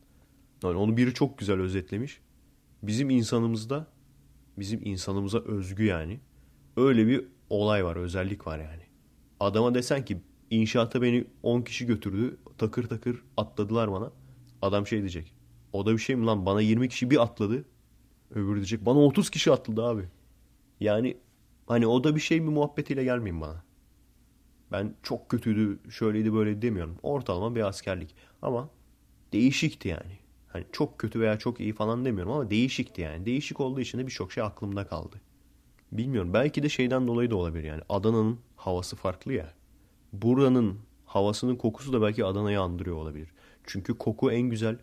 [0.64, 2.22] Yani onu biri çok güzel özetlemiş.
[2.84, 3.88] Bizim insanımızda,
[4.58, 6.20] bizim insanımıza özgü yani.
[6.78, 8.84] Öyle bir olay var, özellik var yani.
[9.40, 10.18] Adama desen ki
[10.50, 12.38] inşaata beni 10 kişi götürdü.
[12.58, 14.12] Takır takır atladılar bana.
[14.62, 15.34] Adam şey diyecek.
[15.74, 16.46] O da bir şey mi lan?
[16.46, 17.66] Bana 20 kişi bir atladı.
[18.32, 18.86] Öbürü diyecek.
[18.86, 20.04] Bana 30 kişi atladı abi.
[20.80, 21.18] Yani
[21.68, 23.64] hani o da bir şey mi muhabbetiyle gelmeyin bana.
[24.72, 26.98] Ben çok kötüydü, şöyleydi böyle demiyorum.
[27.04, 28.16] Ortalama bir askerlik.
[28.42, 28.70] Ama
[29.34, 30.23] değişikti yani.
[30.54, 33.26] Hani çok kötü veya çok iyi falan demiyorum ama değişikti yani.
[33.26, 35.22] Değişik olduğu için de birçok şey aklımda kaldı.
[35.92, 36.34] Bilmiyorum.
[36.34, 37.82] Belki de şeyden dolayı da olabilir yani.
[37.90, 39.54] Adana'nın havası farklı ya.
[40.14, 43.30] Buranın havasının kokusu da belki Adana'yı andırıyor olabilir.
[43.64, 44.78] Çünkü koku en güzel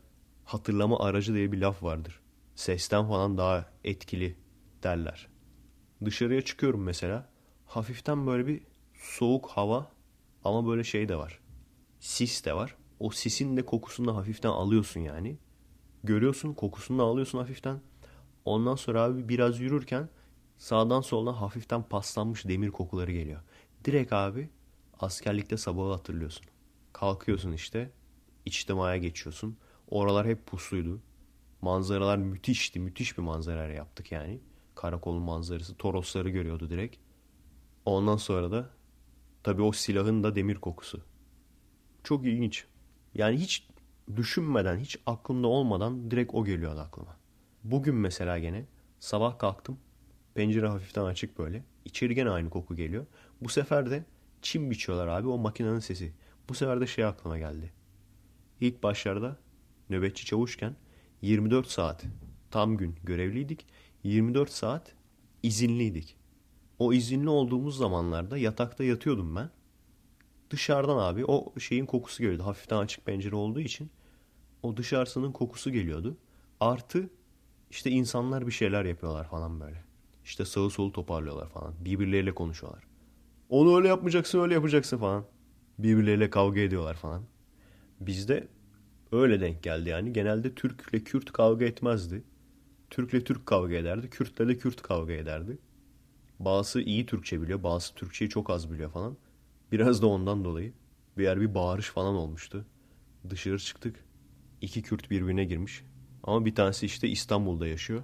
[0.44, 2.20] hatırlama aracı diye bir laf vardır.
[2.54, 4.36] Sesten falan daha etkili
[4.82, 5.28] derler.
[6.04, 7.28] Dışarıya çıkıyorum mesela.
[7.66, 8.62] Hafiften böyle bir
[8.94, 9.92] soğuk hava
[10.44, 11.40] ama böyle şey de var.
[12.00, 12.76] Sis de var.
[13.00, 15.38] O sisin de kokusunu da hafiften alıyorsun yani.
[16.04, 17.80] Görüyorsun kokusunu da alıyorsun hafiften.
[18.44, 20.08] Ondan sonra abi biraz yürürken
[20.58, 23.40] sağdan soldan hafiften paslanmış demir kokuları geliyor.
[23.84, 24.48] Direkt abi
[25.00, 26.46] askerlikte sabahı hatırlıyorsun.
[26.92, 27.90] Kalkıyorsun işte.
[28.46, 29.56] içtimaya geçiyorsun.
[29.88, 31.00] Oralar hep pusluydu.
[31.62, 32.80] Manzaralar müthişti.
[32.80, 34.40] Müthiş bir manzara yaptık yani.
[34.74, 35.76] Karakolun manzarası.
[35.76, 36.96] Torosları görüyordu direkt.
[37.84, 38.70] Ondan sonra da
[39.42, 41.00] tabii o silahın da demir kokusu.
[42.04, 42.64] Çok ilginç.
[43.14, 43.68] Yani hiç
[44.16, 47.16] düşünmeden, hiç aklımda olmadan direkt o geliyordu aklıma.
[47.64, 48.64] Bugün mesela gene
[49.00, 49.78] sabah kalktım.
[50.34, 51.64] Pencere hafiften açık böyle.
[51.84, 53.06] İçeri gene aynı koku geliyor.
[53.40, 54.04] Bu sefer de
[54.42, 56.12] çim biçiyorlar abi o makinenin sesi.
[56.48, 57.72] Bu sefer de şey aklıma geldi.
[58.60, 59.36] İlk başlarda
[59.90, 60.76] nöbetçi çavuşken
[61.22, 62.04] 24 saat
[62.50, 63.66] tam gün görevliydik.
[64.04, 64.94] 24 saat
[65.42, 66.16] izinliydik.
[66.78, 69.50] O izinli olduğumuz zamanlarda yatakta yatıyordum ben.
[70.50, 72.46] Dışarıdan abi o şeyin kokusu geliyordu.
[72.46, 73.90] Hafiften açık pencere olduğu için
[74.62, 76.16] o dışarısının kokusu geliyordu.
[76.60, 77.10] Artı
[77.70, 79.84] işte insanlar bir şeyler yapıyorlar falan böyle.
[80.24, 81.74] İşte sağı solu toparlıyorlar falan.
[81.84, 82.84] Birbirleriyle konuşuyorlar.
[83.48, 85.24] Onu öyle yapmayacaksın öyle yapacaksın falan.
[85.78, 87.22] Birbirleriyle kavga ediyorlar falan.
[88.00, 88.48] Bizde
[89.12, 90.12] öyle denk geldi yani.
[90.12, 92.22] Genelde Türk'le Kürt kavga etmezdi.
[92.90, 94.10] Türk'le Türk kavga ederdi.
[94.10, 95.58] Kürt'le de Kürt kavga ederdi.
[96.38, 97.62] Bazısı iyi Türkçe biliyor.
[97.62, 99.16] Bazısı Türkçeyi çok az biliyor falan.
[99.72, 100.72] Biraz da ondan dolayı.
[101.18, 102.66] Bir yer bir bağırış falan olmuştu.
[103.30, 104.04] Dışarı çıktık.
[104.60, 105.84] İki Kürt birbirine girmiş.
[106.22, 108.02] Ama bir tanesi işte İstanbul'da yaşıyor.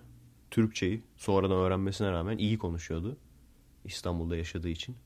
[0.50, 3.16] Türkçeyi sonradan öğrenmesine rağmen iyi konuşuyordu.
[3.84, 4.96] İstanbul'da yaşadığı için.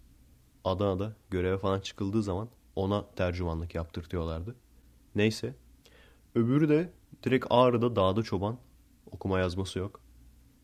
[0.65, 4.57] Adana'da göreve falan çıkıldığı zaman ona tercümanlık yaptırtıyorlardı.
[5.15, 5.55] Neyse.
[6.35, 6.93] Öbürü de
[7.25, 8.59] direkt Ağrı'da dağda çoban.
[9.11, 10.01] Okuma yazması yok.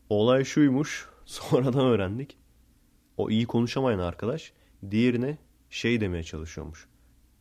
[0.09, 1.09] Olay şuymuş.
[1.25, 2.37] Sonradan öğrendik.
[3.17, 4.53] O iyi konuşamayan arkadaş
[4.91, 5.37] diğerine
[5.69, 6.87] şey demeye çalışıyormuş.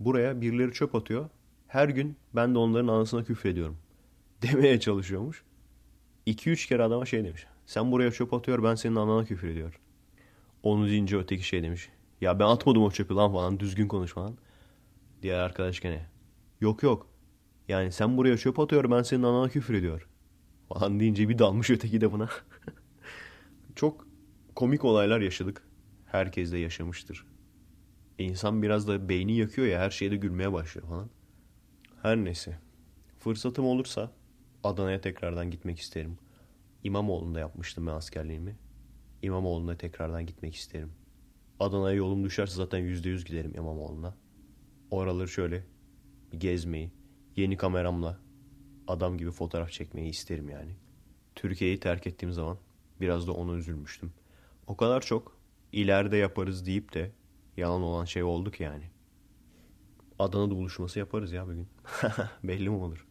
[0.00, 1.30] Buraya birileri çöp atıyor.
[1.68, 3.78] Her gün ben de onların anasına küfrediyorum.
[4.42, 5.44] Demeye çalışıyormuş.
[6.26, 7.46] 2-3 kere adama şey demiş.
[7.66, 9.80] Sen buraya çöp atıyor ben senin anana küfür ediyor.
[10.62, 11.88] Onu deyince öteki şey demiş.
[12.20, 14.36] Ya ben atmadım o çöpü lan falan düzgün konuş falan.
[15.22, 16.06] Diğer arkadaş gene.
[16.60, 17.08] Yok yok.
[17.68, 20.08] Yani sen buraya çöp atıyor ben senin anana küfür ediyor.
[20.68, 22.28] Falan deyince bir dalmış öteki de buna.
[23.74, 24.06] Çok
[24.54, 25.62] komik olaylar yaşadık.
[26.06, 27.26] Herkes de yaşamıştır.
[28.18, 31.10] İnsan biraz da beyni yakıyor ya her şeyde gülmeye başlıyor falan.
[32.02, 32.58] Her neyse.
[33.18, 34.12] Fırsatım olursa
[34.64, 36.18] Adana'ya tekrardan gitmek isterim.
[36.84, 38.56] İmamoğlu'nda yapmıştım ben askerliğimi.
[39.22, 40.92] İmamoğlu'na tekrardan gitmek isterim.
[41.60, 44.14] Adana'ya yolum düşerse zaten yüzde yüz giderim İmamoğlu'na.
[44.90, 45.64] Oraları şöyle
[46.38, 46.90] gezmeyi,
[47.36, 48.20] yeni kameramla
[48.88, 50.76] adam gibi fotoğraf çekmeyi isterim yani.
[51.34, 52.58] Türkiye'yi terk ettiğim zaman
[53.00, 54.12] biraz da ona üzülmüştüm.
[54.66, 55.38] O kadar çok
[55.72, 57.12] ileride yaparız deyip de
[57.56, 58.90] yalan olan şey olduk yani.
[60.18, 61.68] Adana'da buluşması yaparız ya bugün.
[62.44, 63.06] Belli mi olur?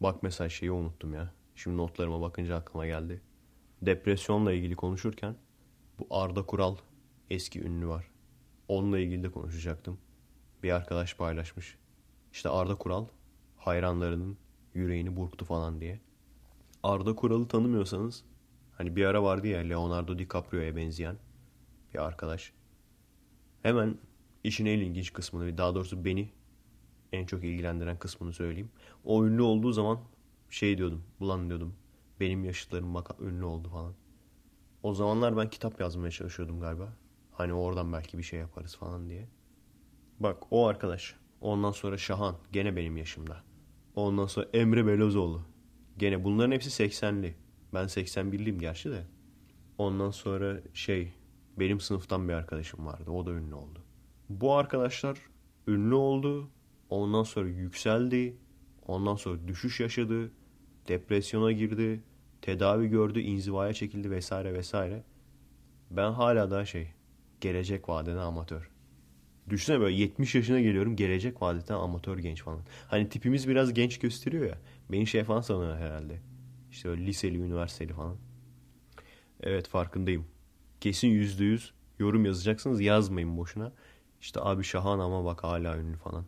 [0.00, 1.32] Bak mesela şeyi unuttum ya.
[1.54, 3.20] Şimdi notlarıma bakınca aklıma geldi.
[3.82, 5.36] Depresyonla ilgili konuşurken
[5.98, 6.76] bu Arda Kural
[7.30, 8.10] eski ünlü var.
[8.68, 9.98] Onunla ilgili de konuşacaktım.
[10.62, 11.78] Bir arkadaş paylaşmış.
[12.32, 13.06] İşte Arda Kural
[13.56, 14.38] hayranlarının
[14.74, 16.00] yüreğini burktu falan diye.
[16.82, 18.24] Arda Kural'ı tanımıyorsanız
[18.72, 21.16] hani bir ara vardı ya Leonardo DiCaprio'ya benzeyen
[21.94, 22.52] bir arkadaş.
[23.62, 23.98] Hemen
[24.44, 26.30] işin en ilginç kısmını daha doğrusu beni
[27.12, 28.70] en çok ilgilendiren kısmını söyleyeyim.
[29.04, 30.00] O ünlü olduğu zaman
[30.50, 31.04] şey diyordum.
[31.20, 31.74] Ulan diyordum.
[32.20, 33.94] Benim yaşıtlarım bak ünlü oldu falan.
[34.82, 36.96] O zamanlar ben kitap yazmaya çalışıyordum galiba.
[37.32, 39.28] Hani oradan belki bir şey yaparız falan diye.
[40.20, 41.16] Bak o arkadaş.
[41.40, 42.36] Ondan sonra Şahan.
[42.52, 43.42] Gene benim yaşımda.
[43.94, 45.42] Ondan sonra Emre Belözoğlu.
[45.98, 47.34] Gene bunların hepsi 80'li.
[47.74, 49.06] Ben 81'liyim gerçi de.
[49.78, 51.12] Ondan sonra şey
[51.56, 53.10] benim sınıftan bir arkadaşım vardı.
[53.10, 53.84] O da ünlü oldu.
[54.28, 55.18] Bu arkadaşlar
[55.68, 56.50] ünlü oldu.
[56.90, 58.36] Ondan sonra yükseldi.
[58.86, 60.30] Ondan sonra düşüş yaşadı.
[60.88, 62.00] Depresyona girdi.
[62.42, 63.20] Tedavi gördü.
[63.20, 65.04] inzivaya çekildi vesaire vesaire.
[65.90, 66.88] Ben hala daha şey
[67.40, 68.70] gelecek vadede amatör.
[69.50, 72.60] Düşünsene böyle 70 yaşına geliyorum gelecek vadeden amatör genç falan.
[72.88, 74.58] Hani tipimiz biraz genç gösteriyor ya.
[74.92, 76.20] Beni şey falan sanıyor herhalde.
[76.70, 78.16] İşte böyle liseli, üniversiteli falan.
[79.40, 80.26] Evet farkındayım.
[80.80, 83.72] Kesin yüzde yüz yorum yazacaksınız yazmayın boşuna.
[84.24, 86.24] İşte abi Şahan ama bak hala ünlü falan.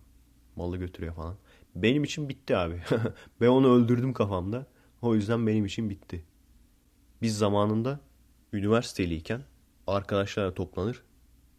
[0.56, 1.36] Malı götürüyor falan.
[1.74, 2.82] Benim için bitti abi.
[3.40, 4.66] ben onu öldürdüm kafamda.
[5.02, 6.24] O yüzden benim için bitti.
[7.22, 8.00] Biz zamanında
[8.52, 9.42] üniversiteliyken
[9.86, 11.02] arkadaşlarla toplanır.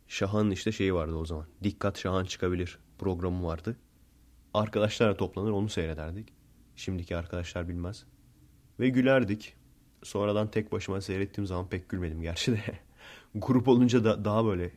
[0.08, 1.46] Şahan'ın işte şeyi vardı o zaman.
[1.64, 3.78] Dikkat Şahan çıkabilir programı vardı.
[4.54, 6.34] Arkadaşlarla toplanır onu seyrederdik.
[6.76, 8.06] Şimdiki arkadaşlar bilmez.
[8.80, 9.56] Ve gülerdik.
[10.04, 12.62] Sonradan tek başıma seyrettiğim zaman pek gülmedim gerçi de.
[13.36, 14.72] Grup olunca da daha böyle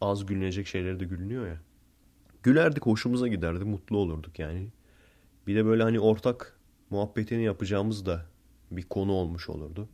[0.00, 1.60] az gülünecek şeyleri de gülünüyor ya.
[2.42, 4.68] Gülerdik, hoşumuza giderdi, mutlu olurduk yani.
[5.46, 6.58] Bir de böyle hani ortak
[6.90, 8.26] muhabbetini yapacağımız da
[8.70, 9.88] bir konu olmuş olurdu.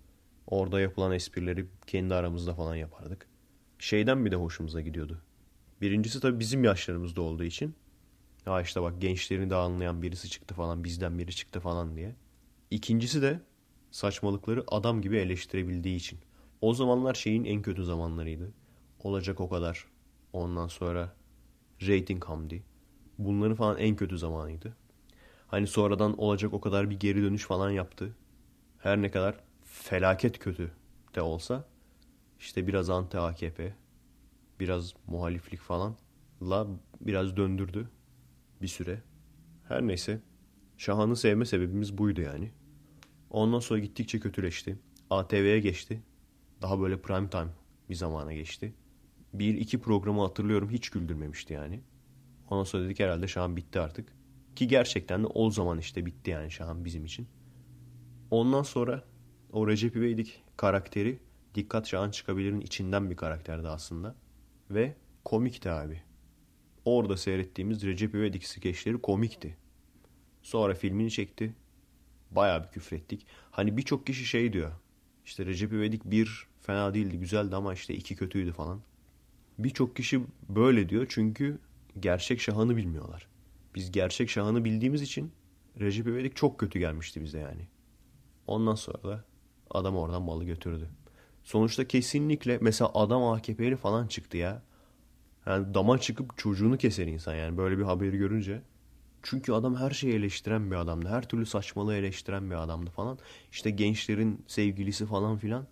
[0.46, 3.26] Orada yapılan esprileri kendi aramızda falan yapardık.
[3.78, 5.22] Şeyden bir de hoşumuza gidiyordu.
[5.80, 7.74] Birincisi tabii bizim yaşlarımızda olduğu için.
[8.44, 12.16] Ha işte bak gençlerini de anlayan birisi çıktı falan bizden biri çıktı falan diye.
[12.70, 13.40] İkincisi de
[13.90, 16.18] saçmalıkları adam gibi eleştirebildiği için.
[16.60, 18.52] O zamanlar şeyin en kötü zamanlarıydı.
[19.04, 19.91] Olacak o kadar.
[20.32, 21.16] Ondan sonra
[21.82, 22.62] rating hamdi.
[23.18, 24.76] Bunların falan en kötü zamanıydı.
[25.46, 28.16] Hani sonradan olacak o kadar bir geri dönüş falan yaptı.
[28.78, 30.72] Her ne kadar felaket kötü
[31.14, 31.64] de olsa
[32.38, 33.74] işte biraz anti AKP,
[34.60, 35.96] biraz muhaliflik falan
[36.42, 36.66] la
[37.00, 37.90] biraz döndürdü
[38.62, 39.02] bir süre.
[39.68, 40.20] Her neyse
[40.76, 42.52] Şahan'ı sevme sebebimiz buydu yani.
[43.30, 44.78] Ondan sonra gittikçe kötüleşti.
[45.10, 46.02] ATV'ye geçti.
[46.62, 47.48] Daha böyle prime time
[47.90, 48.74] bir zamana geçti.
[49.32, 51.80] Bir iki programı hatırlıyorum hiç güldürmemişti yani.
[52.50, 54.12] Ondan sonra dedik herhalde Şahan bitti artık.
[54.56, 57.28] Ki gerçekten de o zaman işte bitti yani Şahan bizim için.
[58.30, 59.04] Ondan sonra
[59.52, 61.18] o Recep İvedik karakteri
[61.54, 64.14] Dikkat Şahan Çıkabilir'in içinden bir karakterdi aslında.
[64.70, 66.02] Ve komikti abi.
[66.84, 69.56] Orada seyrettiğimiz Recep İvedik skeçleri komikti.
[70.42, 71.54] Sonra filmini çekti.
[72.30, 73.26] Bayağı bir küfrettik.
[73.50, 74.72] Hani birçok kişi şey diyor.
[75.24, 78.80] İşte Recep İvedik bir fena değildi, güzeldi ama işte iki kötüydü falan.
[79.64, 81.58] Birçok kişi böyle diyor çünkü
[82.00, 83.28] gerçek Şahan'ı bilmiyorlar.
[83.74, 85.32] Biz gerçek Şahan'ı bildiğimiz için
[85.80, 87.68] Recep İvedik çok kötü gelmişti bize yani.
[88.46, 89.24] Ondan sonra da
[89.70, 90.88] adam oradan malı götürdü.
[91.44, 94.62] Sonuçta kesinlikle mesela adam AKP'li falan çıktı ya.
[95.46, 98.62] Yani dama çıkıp çocuğunu keser insan yani böyle bir haberi görünce.
[99.22, 101.08] Çünkü adam her şeyi eleştiren bir adamdı.
[101.08, 103.18] Her türlü saçmalığı eleştiren bir adamdı falan.
[103.52, 105.66] İşte gençlerin sevgilisi falan filan.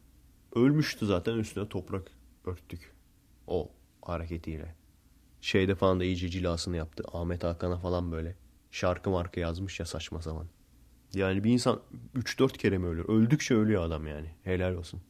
[0.54, 2.10] Ölmüştü zaten üstüne toprak
[2.44, 2.92] örttük.
[3.46, 3.70] O
[4.02, 4.74] hareketiyle.
[5.40, 7.04] Şeyde falan da iyice cilasını yaptı.
[7.12, 8.36] Ahmet Hakan'a falan böyle.
[8.70, 10.46] Şarkı marka yazmış ya saçma zaman.
[11.14, 11.80] Yani bir insan
[12.16, 13.04] 3-4 kere mi ölür?
[13.08, 14.34] Öldükçe ölüyor adam yani.
[14.44, 15.00] Helal olsun.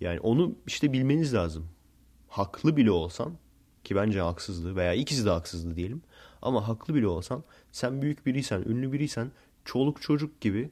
[0.00, 1.68] Yani onu işte bilmeniz lazım.
[2.28, 3.38] Haklı bile olsan
[3.84, 6.02] ki bence haksızdı veya ikisi de haksızdı diyelim.
[6.42, 9.32] Ama haklı bile olsan sen büyük biriysen, ünlü biriysen
[9.64, 10.70] çoluk çocuk gibi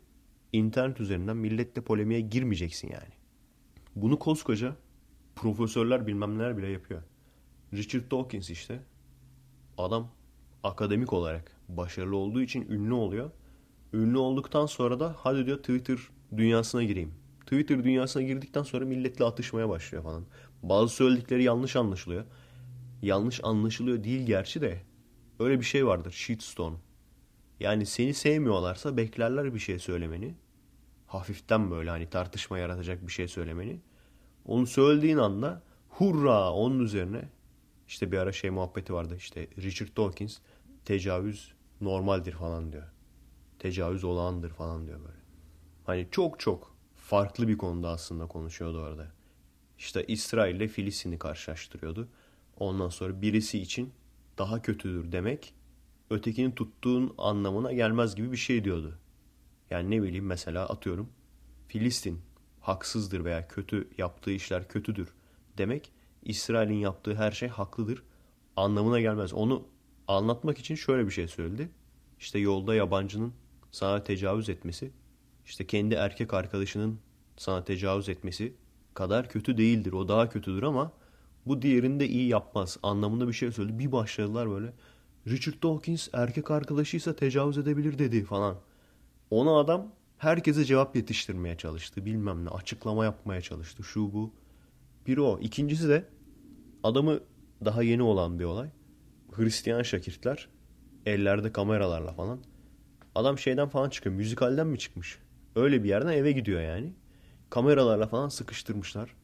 [0.53, 3.13] internet üzerinden milletle polemiğe girmeyeceksin yani.
[3.97, 4.77] Bunu koskoca
[5.37, 7.03] profesörler bilmem neler bile yapıyor.
[7.75, 8.81] Richard Dawkins işte
[9.79, 10.09] adam
[10.63, 13.31] akademik olarak başarılı olduğu için ünlü oluyor.
[13.93, 15.99] Ünlü olduktan sonra da hadi diyor Twitter
[16.37, 17.15] dünyasına gireyim.
[17.41, 20.25] Twitter dünyasına girdikten sonra milletle atışmaya başlıyor falan.
[20.63, 22.25] Bazı söyledikleri yanlış anlaşılıyor.
[23.03, 24.83] Yanlış anlaşılıyor değil gerçi de.
[25.39, 26.13] Öyle bir şey vardır.
[26.13, 26.75] Shitstorm.
[27.61, 30.35] Yani seni sevmiyorlarsa beklerler bir şey söylemeni.
[31.07, 33.81] Hafiften böyle hani tartışma yaratacak bir şey söylemeni.
[34.45, 37.29] Onu söylediğin anda hurra onun üzerine
[37.89, 40.39] işte bir ara şey muhabbeti vardı işte Richard Dawkins
[40.85, 42.89] tecavüz normaldir falan diyor.
[43.59, 45.19] Tecavüz olağandır falan diyor böyle.
[45.85, 49.13] Hani çok çok farklı bir konuda aslında konuşuyordu orada.
[49.79, 52.09] İşte İsrail ile Filistin'i karşılaştırıyordu.
[52.59, 53.93] Ondan sonra birisi için
[54.39, 55.55] daha kötüdür demek
[56.11, 58.99] ötekini tuttuğun anlamına gelmez gibi bir şey diyordu.
[59.71, 61.09] Yani ne bileyim mesela atıyorum
[61.69, 62.21] Filistin
[62.61, 65.09] haksızdır veya kötü yaptığı işler kötüdür
[65.59, 65.93] demek
[66.23, 68.03] İsrail'in yaptığı her şey haklıdır
[68.57, 69.33] anlamına gelmez.
[69.33, 69.65] Onu
[70.09, 71.71] anlatmak için şöyle bir şey söyledi.
[72.19, 73.33] İşte yolda yabancının
[73.71, 74.91] sana tecavüz etmesi
[75.47, 76.99] işte kendi erkek arkadaşının
[77.37, 78.55] sana tecavüz etmesi
[78.95, 79.93] kadar kötü değildir.
[79.93, 80.93] O daha kötüdür ama
[81.47, 83.79] bu diğerini de iyi yapmaz anlamında bir şey söyledi.
[83.79, 84.73] Bir başladılar böyle.
[85.27, 88.57] Richard Dawkins erkek arkadaşıysa tecavüz edebilir dedi falan.
[89.31, 92.05] Ona adam herkese cevap yetiştirmeye çalıştı.
[92.05, 93.85] Bilmem ne açıklama yapmaya çalıştı.
[93.85, 94.33] Şu bu.
[95.09, 95.39] Bir o.
[95.41, 96.05] İkincisi de
[96.83, 97.21] adamı
[97.65, 98.69] daha yeni olan bir olay.
[99.33, 100.49] Hristiyan şakirtler
[101.07, 102.41] ellerde kameralarla falan.
[103.15, 104.17] Adam şeyden falan çıkıyor.
[104.17, 105.19] Müzikalden mi çıkmış?
[105.57, 106.93] Öyle bir yerden eve gidiyor yani.
[107.51, 109.15] Kameralarla falan sıkıştırmışlar.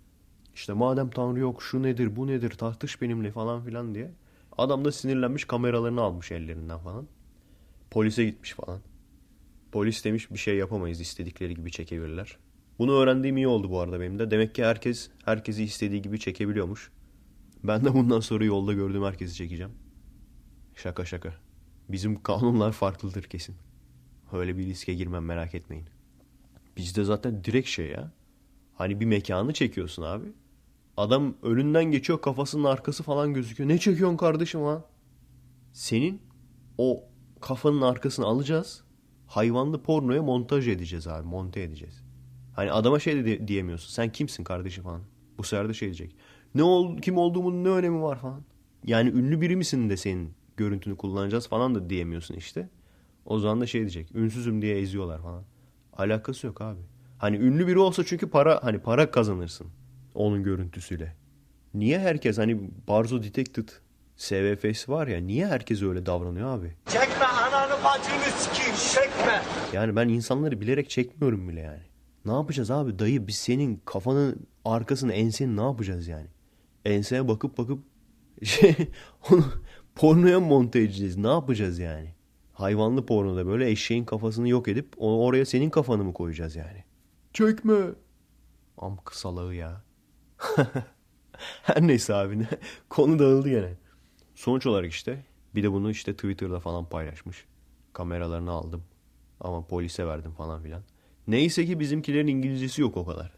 [0.54, 4.10] İşte madem Tanrı yok şu nedir bu nedir tartış benimle falan filan diye.
[4.58, 7.06] Adam da sinirlenmiş kameralarını almış ellerinden falan.
[7.90, 8.80] Polise gitmiş falan.
[9.72, 12.38] Polis demiş bir şey yapamayız istedikleri gibi çekebilirler.
[12.78, 14.30] Bunu öğrendiğim iyi oldu bu arada benim de.
[14.30, 16.90] Demek ki herkes herkesi istediği gibi çekebiliyormuş.
[17.64, 19.72] Ben de bundan sonra yolda gördüğüm herkesi çekeceğim.
[20.74, 21.34] Şaka şaka.
[21.88, 23.56] Bizim kanunlar farklıdır kesin.
[24.32, 25.86] Öyle bir riske girmem merak etmeyin.
[26.76, 28.12] Bizde zaten direkt şey ya.
[28.74, 30.26] Hani bir mekanı çekiyorsun abi.
[30.96, 33.68] Adam önünden geçiyor kafasının arkası falan gözüküyor.
[33.68, 34.84] Ne çekiyorsun kardeşim lan?
[35.72, 36.22] Senin
[36.78, 37.04] o
[37.40, 38.84] kafanın arkasını alacağız.
[39.26, 41.26] Hayvanlı pornoya montaj edeceğiz abi.
[41.26, 42.03] Monte edeceğiz.
[42.54, 43.90] Hani adama şey de diyemiyorsun.
[43.90, 45.00] Sen kimsin kardeşim falan.
[45.38, 46.16] Bu sefer de şey diyecek.
[46.54, 48.42] Ne ol, kim olduğumun ne önemi var falan.
[48.84, 52.68] Yani ünlü biri misin de senin görüntünü kullanacağız falan da diyemiyorsun işte.
[53.24, 54.14] O zaman da şey diyecek.
[54.14, 55.44] Ünsüzüm diye eziyorlar falan.
[55.96, 56.80] Alakası yok abi.
[57.18, 59.66] Hani ünlü biri olsa çünkü para hani para kazanırsın
[60.14, 61.16] onun görüntüsüyle.
[61.74, 63.68] Niye herkes hani Barzo Detected
[64.16, 66.72] SVF'si var ya niye herkes öyle davranıyor abi?
[66.86, 69.42] Çekme ananı bacını sikeyim çekme.
[69.72, 71.82] Yani ben insanları bilerek çekmiyorum bile yani.
[72.24, 76.26] Ne yapacağız abi dayı biz senin kafanın arkasını enseni ne yapacağız yani?
[76.84, 77.84] Enseye bakıp bakıp
[78.42, 78.74] şey
[79.30, 79.44] onu
[79.94, 82.14] pornoya monte edeceğiz ne yapacağız yani?
[82.52, 86.84] Hayvanlı pornoda böyle eşeğin kafasını yok edip oraya senin kafanı mı koyacağız yani?
[87.32, 87.74] Çekme.
[88.78, 89.82] Am kısalığı ya.
[91.62, 92.48] Her neyse abi ne?
[92.88, 93.74] Konu dağıldı gene.
[94.34, 97.44] Sonuç olarak işte bir de bunu işte Twitter'da falan paylaşmış.
[97.92, 98.84] Kameralarını aldım.
[99.40, 100.82] Ama polise verdim falan filan.
[101.28, 103.32] Neyse ki bizimkilerin İngilizcesi yok o kadar.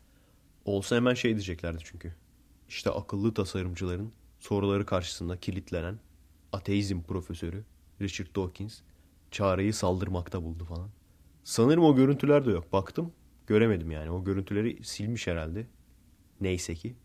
[0.64, 2.14] Olsa hemen şey diyeceklerdi çünkü.
[2.68, 5.98] İşte akıllı tasarımcıların soruları karşısında kilitlenen
[6.52, 7.64] ateizm profesörü
[8.00, 8.80] Richard Dawkins
[9.30, 10.90] çareyi saldırmakta buldu falan.
[11.44, 12.72] Sanırım o görüntüler de yok.
[12.72, 13.12] Baktım
[13.46, 14.10] göremedim yani.
[14.10, 15.66] O görüntüleri silmiş herhalde.
[16.40, 16.96] Neyse ki.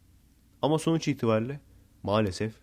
[0.61, 1.59] Ama sonuç itibariyle
[2.03, 2.53] maalesef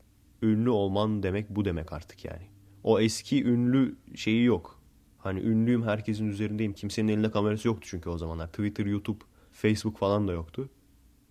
[0.43, 2.47] ünlü olman demek bu demek artık yani.
[2.85, 4.78] O eski ünlü şeyi yok.
[5.19, 6.73] Hani ünlüyüm herkesin üzerindeyim.
[6.73, 8.47] Kimsenin elinde kamerası yoktu çünkü o zamanlar.
[8.47, 10.69] Twitter, YouTube, Facebook falan da yoktu.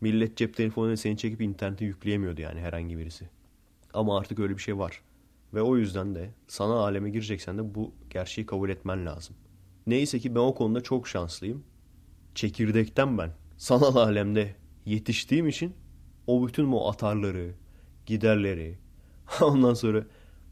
[0.02, 3.30] Millet cep telefonuyla seni çekip internete yükleyemiyordu yani herhangi birisi.
[3.94, 5.02] Ama artık öyle bir şey var.
[5.54, 9.36] Ve o yüzden de sana aleme gireceksen de bu gerçeği kabul etmen lazım.
[9.88, 11.64] Neyse ki ben o konuda çok şanslıyım.
[12.36, 15.74] Çekirdekten ben sanal alemde yetiştiğim için
[16.28, 17.54] o bütün o atarları,
[18.06, 18.78] giderleri,
[19.42, 20.04] ondan sonra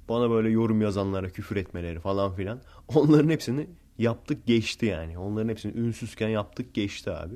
[0.09, 2.61] bana böyle yorum yazanlara küfür etmeleri falan filan
[2.95, 5.17] onların hepsini yaptık geçti yani.
[5.17, 7.35] Onların hepsini ünsüzken yaptık geçti abi.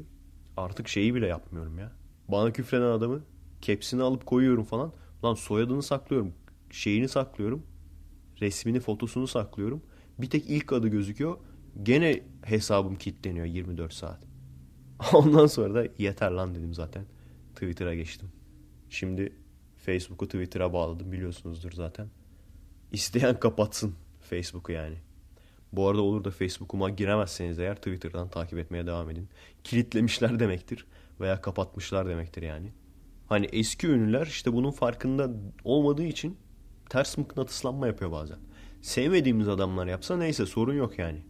[0.58, 1.92] Artık şeyi bile yapmıyorum ya.
[2.28, 3.22] Bana küfreden adamı
[3.62, 4.94] kepsini alıp koyuyorum falan.
[5.24, 6.34] Lan soyadını saklıyorum.
[6.72, 7.64] Şeyini saklıyorum.
[8.42, 9.82] Resmini, fotosunu saklıyorum.
[10.18, 11.38] Bir tek ilk adı gözüküyor.
[11.84, 14.20] Gene hesabım kilitleniyor 24 saat.
[15.14, 17.06] Ondan sonra da yeter lan dedim zaten.
[17.54, 18.30] Twitter'a geçtim.
[18.90, 19.34] Şimdi
[19.78, 22.08] Facebook'u Twitter'a bağladım biliyorsunuzdur zaten.
[22.92, 24.96] İsteyen kapatsın Facebook'u yani.
[25.74, 29.30] Bu arada olur da Facebook'uma giremezseniz eğer Twitter'dan takip etmeye devam edin.
[29.64, 30.86] Kilitlemişler demektir
[31.20, 32.74] veya kapatmışlar demektir yani.
[33.28, 35.30] Hani eski ünlüler işte bunun farkında
[35.64, 36.38] olmadığı için
[36.90, 38.38] ters mıknatıslanma yapıyor bazen.
[38.82, 41.24] Sevmediğimiz adamlar yapsa neyse sorun yok yani.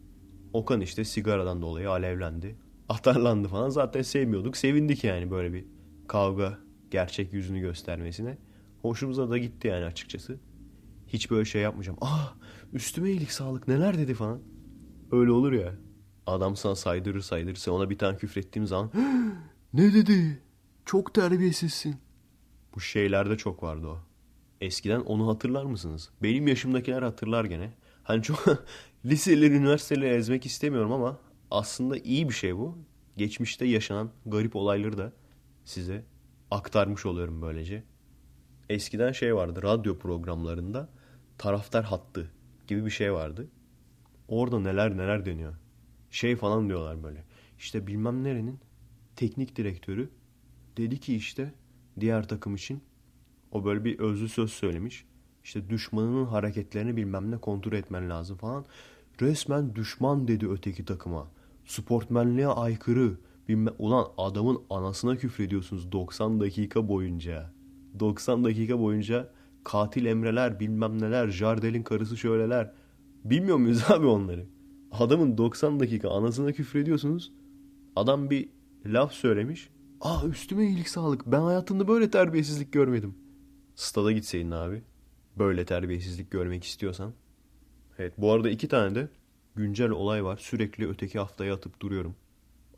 [0.54, 2.56] Okan işte sigaradan dolayı alevlendi.
[2.90, 4.58] Atarlandı falan zaten sevmiyorduk.
[4.58, 5.66] Sevindik yani böyle bir
[6.08, 6.58] kavga
[6.92, 8.38] gerçek yüzünü göstermesine.
[8.82, 10.40] Hoşumuza da gitti yani açıkçası.
[11.14, 11.98] Hiç böyle şey yapmayacağım.
[12.02, 12.36] Ah
[12.74, 14.42] üstüme iyilik sağlık neler dedi falan.
[15.12, 15.76] Öyle olur ya.
[16.28, 17.56] Adam sana saydırır saydırır.
[17.56, 18.92] Sen ona bir tane küfrettiğim zaman
[19.74, 20.42] ne dedi?
[20.86, 21.96] Çok terbiyesizsin.
[22.76, 24.00] Bu şeylerde çok vardı o.
[24.62, 26.10] Eskiden onu hatırlar mısınız?
[26.24, 27.74] Benim yaşımdakiler hatırlar gene.
[28.04, 28.46] Hani çok
[29.06, 31.20] liseleri, üniversiteleri ezmek istemiyorum ama
[31.52, 32.78] aslında iyi bir şey bu.
[33.18, 35.14] Geçmişte yaşanan garip olayları da
[35.66, 36.06] size
[36.52, 37.84] aktarmış oluyorum böylece.
[38.70, 40.90] Eskiden şey vardı radyo programlarında
[41.40, 42.32] taraftar hattı
[42.68, 43.48] gibi bir şey vardı.
[44.28, 45.56] Orada neler neler deniyor.
[46.12, 47.24] Şey falan diyorlar böyle.
[47.58, 48.60] İşte bilmem nerenin
[49.16, 50.10] teknik direktörü
[50.78, 51.54] dedi ki işte
[52.00, 52.82] diğer takım için
[53.52, 55.06] o böyle bir özlü söz söylemiş.
[55.44, 58.66] İşte düşmanının hareketlerini bilmem ne kontrol etmen lazım falan.
[59.22, 61.28] Resmen düşman dedi öteki takıma.
[61.66, 63.18] Sportmenliğe aykırı.
[63.48, 67.52] Bilmem, ulan adamın anasına küfrediyorsunuz 90 dakika boyunca.
[68.00, 69.30] 90 dakika boyunca
[69.64, 72.74] katil emreler bilmem neler Jardel'in karısı şöyleler.
[73.24, 74.46] Bilmiyor muyuz abi onları?
[74.92, 77.32] Adamın 90 dakika anasına küfrediyorsunuz.
[77.96, 78.50] Adam bir
[78.86, 79.70] laf söylemiş.
[80.02, 81.26] Aa üstüme iyilik sağlık.
[81.26, 83.16] Ben hayatımda böyle terbiyesizlik görmedim.
[83.76, 84.84] Stada gitseydin abi.
[85.38, 87.14] Böyle terbiyesizlik görmek istiyorsan.
[87.98, 89.10] Evet bu arada iki tane de
[89.56, 90.38] güncel olay var.
[90.38, 92.16] Sürekli öteki haftaya atıp duruyorum.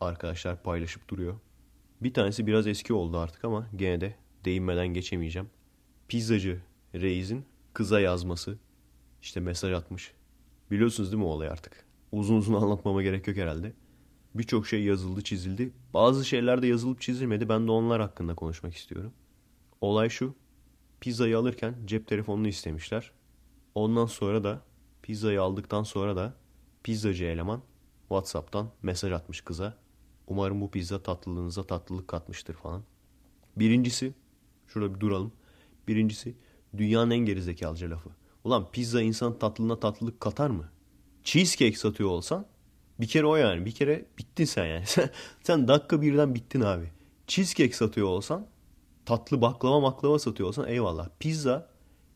[0.00, 1.34] Arkadaşlar paylaşıp duruyor.
[2.02, 4.14] Bir tanesi biraz eski oldu artık ama gene de
[4.44, 5.50] değinmeden geçemeyeceğim.
[6.08, 6.60] Pizzacı
[6.94, 8.58] Reis'in kıza yazması.
[9.22, 10.12] İşte mesaj atmış.
[10.70, 11.86] Biliyorsunuz değil mi o olayı artık?
[12.12, 13.72] Uzun uzun anlatmama gerek yok herhalde.
[14.34, 15.72] Birçok şey yazıldı, çizildi.
[15.94, 17.48] Bazı şeyler de yazılıp çizilmedi.
[17.48, 19.12] Ben de onlar hakkında konuşmak istiyorum.
[19.80, 20.34] Olay şu.
[21.00, 23.12] Pizzayı alırken cep telefonunu istemişler.
[23.74, 24.62] Ondan sonra da
[25.02, 26.34] pizzayı aldıktan sonra da
[26.82, 27.62] pizzacı eleman
[28.08, 29.78] WhatsApp'tan mesaj atmış kıza.
[30.26, 32.82] Umarım bu pizza tatlılığınıza tatlılık katmıştır falan.
[33.56, 34.14] Birincisi,
[34.66, 35.32] şurada bir duralım.
[35.88, 36.34] Birincisi,
[36.76, 38.10] dünyanın en gerizekalıca lafı.
[38.44, 40.68] Ulan pizza insan tatlılığına tatlılık katar mı?
[41.24, 42.46] Cheesecake satıyor olsan
[43.00, 43.66] bir kere o yani.
[43.66, 44.84] Bir kere bittin sen yani.
[45.42, 46.90] Sen dakika birden bittin abi.
[47.26, 48.46] Cheesecake satıyor olsan
[49.06, 51.08] tatlı baklava maklava satıyor olsan eyvallah.
[51.18, 51.68] Pizza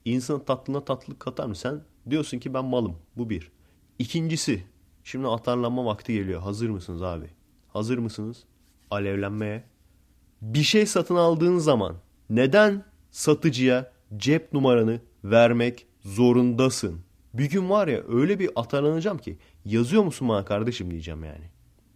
[0.04, 1.56] insanın tatlına tatlılık katar mı?
[1.56, 2.96] Sen diyorsun ki ben malım.
[3.16, 3.50] Bu bir.
[3.98, 4.64] İkincisi
[5.04, 6.40] şimdi atarlanma vakti geliyor.
[6.40, 7.30] Hazır mısınız abi?
[7.68, 8.44] Hazır mısınız?
[8.90, 9.64] Alevlenmeye.
[10.42, 11.96] Bir şey satın aldığın zaman
[12.30, 17.00] neden satıcıya cep numaranı vermek zorundasın?
[17.34, 21.44] Bir gün var ya öyle bir atarlanacağım ki yazıyor musun bana kardeşim diyeceğim yani.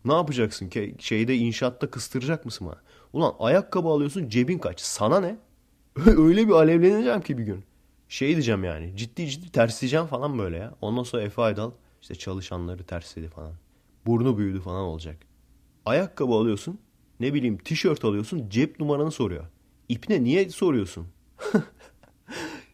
[0.05, 2.81] Ne yapacaksın ki şeyde inşaatta kıstıracak mısın bana?
[3.13, 4.81] Ulan ayakkabı alıyorsun cebin kaç?
[4.81, 5.37] Sana ne?
[6.07, 7.65] öyle bir alevleneceğim ki bir gün.
[8.09, 10.75] Şey diyeceğim yani ciddi ciddi tersleyeceğim falan böyle ya.
[10.81, 11.71] Ondan sonra Efe Aydal
[12.03, 13.53] işte çalışanları tersledi falan.
[14.07, 15.17] Burnu büyüdü falan olacak.
[15.87, 16.81] Ayakkabı alıyorsun
[17.21, 19.45] ne bileyim tişört alıyorsun cep numaranı soruyor.
[19.89, 21.07] İpne niye soruyorsun?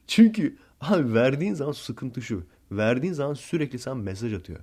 [0.07, 2.47] Çünkü abi verdiğin zaman sıkıntı şu.
[2.73, 4.61] Verdiğin zaman sürekli sana mesaj atıyor.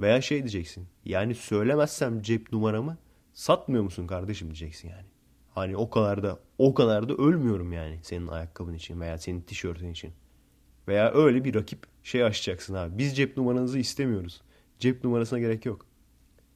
[0.00, 0.86] Veya şey diyeceksin.
[1.04, 2.98] Yani söylemezsem cep numaramı
[3.32, 5.06] satmıyor musun kardeşim diyeceksin yani.
[5.54, 9.90] Hani o kadar da o kadar da ölmüyorum yani senin ayakkabın için veya senin tişörtün
[9.90, 10.12] için.
[10.88, 12.98] Veya öyle bir rakip şey açacaksın abi.
[12.98, 14.42] Biz cep numaranızı istemiyoruz.
[14.78, 15.86] Cep numarasına gerek yok.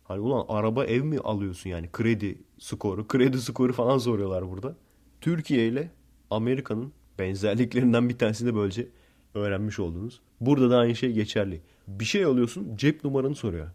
[0.04, 4.76] Hani ulan araba ev mi alıyorsun yani kredi skoru, kredi skoru falan soruyorlar burada.
[5.20, 5.90] Türkiye ile
[6.30, 8.88] Amerika'nın benzerliklerinden bir tanesini de böylece
[9.34, 10.20] öğrenmiş oldunuz.
[10.40, 11.60] Burada da aynı şey geçerli.
[11.88, 13.68] Bir şey alıyorsun cep numaranı soruyor.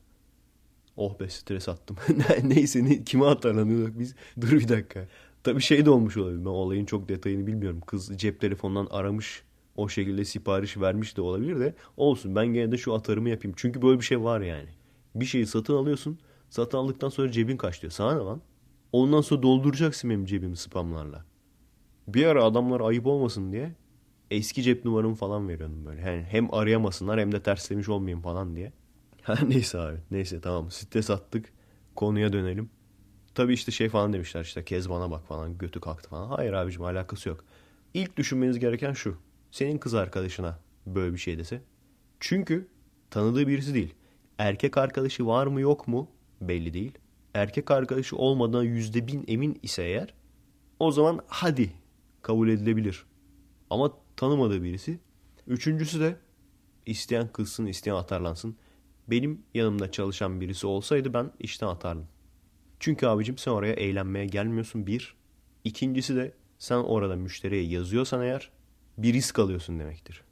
[0.98, 1.98] Oh be stres attım.
[2.44, 4.16] Neyse ne, kime atarlanıyorduk biz?
[4.42, 5.08] Dur bir dakika.
[5.44, 6.40] Tabii şey de olmuş olabilir.
[6.40, 7.82] Ben olayın çok detayını bilmiyorum.
[7.86, 9.44] Kız cep telefonundan aramış.
[9.76, 11.74] O şekilde sipariş vermiş de olabilir de.
[11.98, 13.56] Olsun ben gene de şu atarımı yapayım.
[13.58, 14.70] Çünkü böyle bir şey var yani.
[15.16, 16.20] Bir şeyi satın alıyorsun.
[16.50, 17.92] Satın aldıktan sonra cebin kaçlıyor.
[17.92, 18.42] Sana ne lan?
[18.92, 21.26] Ondan sonra dolduracaksın benim cebimi spamlarla.
[22.08, 23.72] Bir ara adamlar ayıp olmasın diye
[24.32, 26.02] eski cep numaramı falan veriyordum böyle.
[26.02, 28.74] Yani hem arayamasınlar hem de terslemiş olmayayım falan diye.
[29.26, 29.98] Ha neyse abi.
[30.12, 30.72] Neyse tamam.
[30.72, 31.54] Stres attık.
[31.96, 32.70] Konuya dönelim.
[33.36, 36.30] Tabii işte şey falan demişler işte kez bana bak falan götü kalktı falan.
[36.30, 37.44] Hayır abicim alakası yok.
[37.94, 39.18] İlk düşünmeniz gereken şu.
[39.52, 41.62] Senin kız arkadaşına böyle bir şey dese.
[42.20, 42.68] Çünkü
[43.10, 43.94] tanıdığı birisi değil.
[44.38, 46.98] Erkek arkadaşı var mı yok mu belli değil.
[47.34, 50.14] Erkek arkadaşı olmadan yüzde bin emin ise eğer
[50.80, 51.72] o zaman hadi
[52.26, 53.06] kabul edilebilir.
[53.70, 55.00] Ama tanımadığı birisi.
[55.48, 56.18] Üçüncüsü de
[56.86, 58.56] isteyen kızsın isteyen atarlansın.
[59.08, 62.08] Benim yanımda çalışan birisi olsaydı ben işten atardım.
[62.80, 65.16] Çünkü abicim sen oraya eğlenmeye gelmiyorsun bir.
[65.64, 68.52] İkincisi de sen orada müşteriye yazıyorsan eğer
[68.98, 70.24] bir risk alıyorsun demektir.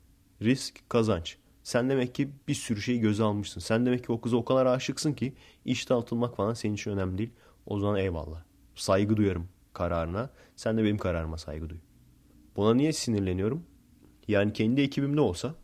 [0.41, 1.37] Risk kazanç.
[1.63, 3.61] Sen demek ki bir sürü şeyi göze almışsın.
[3.61, 5.33] Sen demek ki o kıza o kadar aşıksın ki
[5.65, 7.33] işte atılmak falan senin için önemli değil.
[7.65, 8.43] O zaman eyvallah.
[8.75, 10.29] Saygı duyarım kararına.
[10.55, 11.77] Sen de benim kararıma saygı duy.
[12.55, 13.63] Buna niye sinirleniyorum?
[14.27, 15.55] Yani kendi ekibimde olsa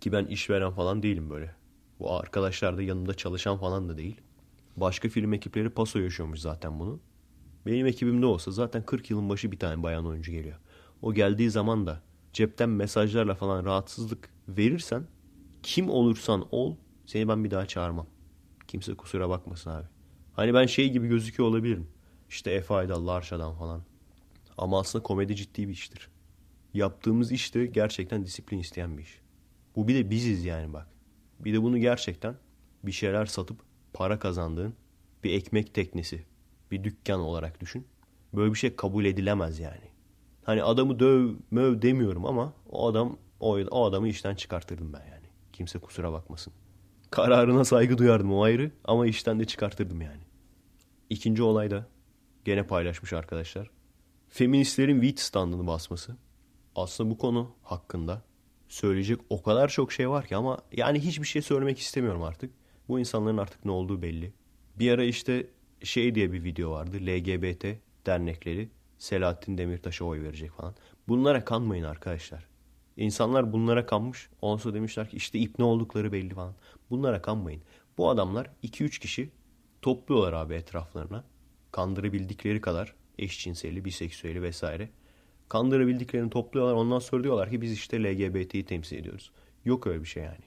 [0.00, 1.54] ki ben işveren falan değilim böyle.
[1.98, 4.20] Bu arkadaşlar da yanımda çalışan falan da değil.
[4.76, 7.00] Başka film ekipleri paso yaşıyormuş zaten bunu.
[7.66, 10.58] Benim ekibimde olsa zaten 40 yılın başı bir tane bayan oyuncu geliyor.
[11.02, 12.02] O geldiği zaman da
[12.32, 15.06] cepten mesajlarla falan rahatsızlık verirsen
[15.62, 16.76] kim olursan ol
[17.06, 18.06] seni ben bir daha çağırmam.
[18.68, 19.86] Kimse kusura bakmasın abi.
[20.32, 21.88] Hani ben şey gibi gözüküyor olabilirim.
[22.28, 23.82] İşte Efe Aydal, Larşa'dan falan.
[24.58, 26.08] Ama aslında komedi ciddi bir iştir.
[26.74, 29.20] Yaptığımız iş de gerçekten disiplin isteyen bir iş.
[29.76, 30.86] Bu bir de biziz yani bak.
[31.40, 32.34] Bir de bunu gerçekten
[32.84, 33.58] bir şeyler satıp
[33.92, 34.74] para kazandığın
[35.24, 36.24] bir ekmek teknesi,
[36.70, 37.86] bir dükkan olarak düşün.
[38.34, 39.90] Böyle bir şey kabul edilemez yani.
[40.44, 45.26] Hani adamı döv, möv demiyorum ama o adam o, o adamı işten çıkartırdım ben yani.
[45.52, 46.52] Kimse kusura bakmasın.
[47.10, 50.22] Kararına saygı duyardım o ayrı ama işten de çıkartırdım yani.
[51.10, 51.86] İkinci olay da
[52.44, 53.70] gene paylaşmış arkadaşlar.
[54.28, 56.16] Feministlerin wheat standını basması.
[56.76, 58.22] Aslında bu konu hakkında
[58.68, 62.54] söyleyecek o kadar çok şey var ki ama yani hiçbir şey söylemek istemiyorum artık.
[62.88, 64.32] Bu insanların artık ne olduğu belli.
[64.78, 65.46] Bir ara işte
[65.82, 66.96] şey diye bir video vardı.
[66.96, 67.66] LGBT
[68.06, 68.68] dernekleri
[68.98, 70.74] Selahattin Demirtaş'a oy verecek falan.
[71.08, 72.46] Bunlara kanmayın arkadaşlar.
[72.96, 74.28] İnsanlar bunlara kanmış.
[74.42, 76.54] Ondan demişler ki işte ip ne oldukları belli falan.
[76.90, 77.62] Bunlara kanmayın.
[77.98, 79.30] Bu adamlar 2-3 kişi
[79.82, 81.24] topluyorlar abi etraflarına.
[81.74, 84.88] Kandırabildikleri kadar eşcinseli, biseksüeli vesaire
[85.48, 86.74] Kandırabildiklerini topluyorlar.
[86.74, 89.32] Ondan sonra diyorlar ki biz işte LGBT'yi temsil ediyoruz.
[89.64, 90.44] Yok öyle bir şey yani.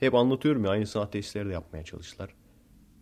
[0.00, 2.34] Hep anlatıyorum ya aynısını ateistleri de yapmaya çalıştılar.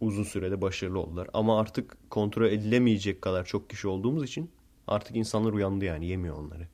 [0.01, 1.29] Uzun sürede başarılı oldular.
[1.35, 4.51] Ama artık kontrol edilemeyecek kadar çok kişi olduğumuz için
[4.87, 6.68] artık insanlar uyandı yani yemiyor onları.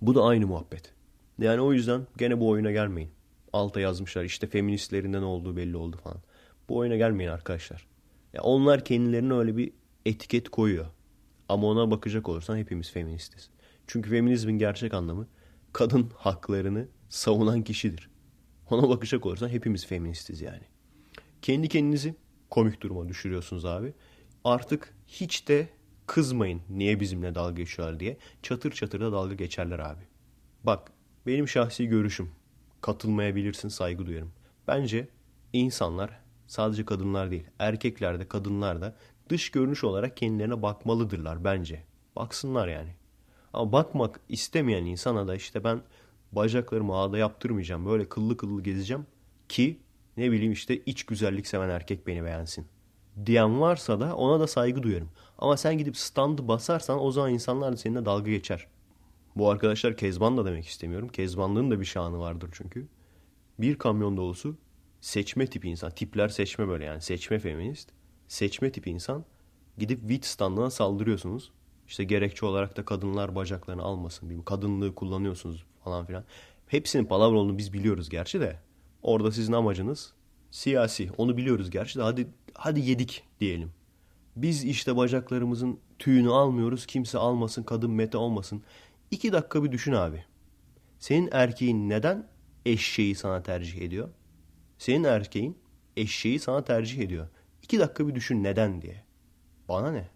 [0.00, 0.94] Bu da aynı muhabbet.
[1.38, 3.10] Yani o yüzden gene bu oyuna gelmeyin.
[3.52, 6.18] Alta yazmışlar işte feministlerinden olduğu belli oldu falan.
[6.68, 7.86] Bu oyuna gelmeyin arkadaşlar.
[8.32, 9.72] Ya onlar kendilerine öyle bir
[10.06, 10.86] etiket koyuyor.
[11.48, 13.50] Ama ona bakacak olursan hepimiz feministiz.
[13.86, 15.28] Çünkü feminizmin gerçek anlamı
[15.72, 18.10] kadın haklarını savunan kişidir.
[18.70, 20.62] Ona bakacak olursan hepimiz feministiz yani.
[21.42, 22.14] Kendi kendinizi
[22.50, 23.94] komik duruma düşürüyorsunuz abi.
[24.44, 25.68] Artık hiç de
[26.06, 28.18] kızmayın niye bizimle dalga geçiyorlar diye.
[28.42, 30.02] Çatır çatır da dalga geçerler abi.
[30.64, 30.92] Bak
[31.26, 32.30] benim şahsi görüşüm.
[32.80, 34.32] Katılmayabilirsin saygı duyarım.
[34.68, 35.08] Bence
[35.52, 38.96] insanlar sadece kadınlar değil erkekler de kadınlar da
[39.28, 41.82] dış görünüş olarak kendilerine bakmalıdırlar bence.
[42.16, 42.94] Baksınlar yani.
[43.52, 45.82] Ama bakmak istemeyen insana da işte ben
[46.32, 47.86] bacaklarımı ağda yaptırmayacağım.
[47.86, 49.06] Böyle kıllı kıllı gezeceğim
[49.48, 49.78] ki
[50.16, 52.66] ne bileyim işte iç güzellik seven erkek beni beğensin.
[53.26, 55.08] Diyen varsa da ona da saygı duyarım.
[55.38, 58.66] Ama sen gidip standı basarsan o zaman insanlar da seninle dalga geçer.
[59.36, 61.08] Bu arkadaşlar Kezban da demek istemiyorum.
[61.08, 62.88] Kezbanlığın da bir şanı vardır çünkü.
[63.58, 64.56] Bir kamyon dolusu
[65.00, 65.90] seçme tipi insan.
[65.90, 67.00] Tipler seçme böyle yani.
[67.00, 67.88] Seçme feminist.
[68.28, 69.24] Seçme tipi insan.
[69.78, 71.50] Gidip wit standına saldırıyorsunuz.
[71.88, 74.42] İşte gerekçe olarak da kadınlar bacaklarını almasın.
[74.42, 76.24] Kadınlığı kullanıyorsunuz falan filan.
[76.66, 78.60] Hepsinin palavra olduğunu biz biliyoruz gerçi de.
[79.02, 80.12] Orada sizin amacınız
[80.50, 81.10] siyasi.
[81.16, 83.72] Onu biliyoruz gerçi de hadi, hadi yedik diyelim.
[84.36, 86.86] Biz işte bacaklarımızın tüyünü almıyoruz.
[86.86, 88.62] Kimse almasın, kadın mete olmasın.
[89.10, 90.24] İki dakika bir düşün abi.
[90.98, 92.28] Senin erkeğin neden
[92.66, 94.08] eşeği sana tercih ediyor?
[94.78, 95.58] Senin erkeğin
[95.96, 97.28] eşeği sana tercih ediyor.
[97.64, 99.02] İki dakika bir düşün neden diye.
[99.68, 100.08] Bana ne?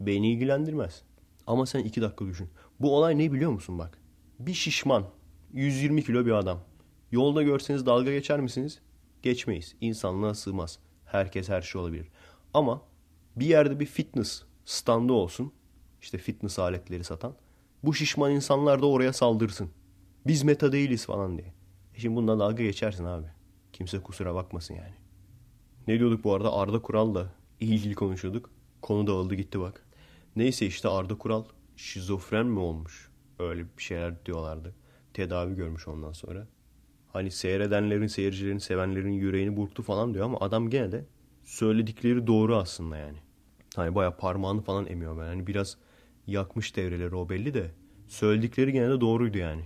[0.00, 1.02] Beni ilgilendirmez.
[1.46, 2.50] Ama sen iki dakika düşün.
[2.80, 3.98] Bu olay ne biliyor musun bak?
[4.38, 5.06] Bir şişman,
[5.52, 6.60] 120 kilo bir adam.
[7.12, 8.80] Yolda görseniz dalga geçer misiniz?
[9.22, 9.74] Geçmeyiz.
[9.80, 10.78] İnsanlığa sığmaz.
[11.04, 12.08] Herkes her şey olabilir.
[12.54, 12.82] Ama
[13.36, 15.52] bir yerde bir fitness standı olsun.
[16.00, 17.34] İşte fitness aletleri satan.
[17.82, 19.70] Bu şişman insanlar da oraya saldırsın.
[20.26, 21.54] Biz meta değiliz falan diye.
[21.94, 23.26] E şimdi bununla dalga geçersin abi.
[23.72, 25.05] Kimse kusura bakmasın yani.
[25.86, 26.52] Ne diyorduk bu arada?
[26.52, 27.26] Arda Kural'la
[27.60, 28.50] ilgili konuşuyorduk.
[28.82, 29.86] Konu dağıldı gitti bak.
[30.36, 31.44] Neyse işte Arda Kural
[31.76, 33.10] şizofren mi olmuş?
[33.38, 34.74] Öyle bir şeyler diyorlardı.
[35.14, 36.46] Tedavi görmüş ondan sonra.
[37.12, 41.04] Hani seyredenlerin, seyircilerin, sevenlerin yüreğini burktu falan diyor ama adam gene de
[41.44, 43.18] söyledikleri doğru aslında yani.
[43.76, 45.26] Hani baya parmağını falan emiyor ben.
[45.26, 45.76] Hani biraz
[46.26, 47.70] yakmış devreleri o belli de
[48.06, 49.64] söyledikleri gene de doğruydu yani.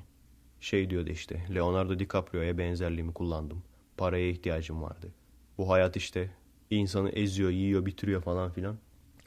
[0.60, 3.62] Şey diyordu işte Leonardo DiCaprio'ya benzerliğimi kullandım.
[3.96, 5.12] Paraya ihtiyacım vardı.
[5.60, 6.30] Bu hayat işte
[6.70, 8.78] insanı eziyor, yiyor, bitiriyor falan filan.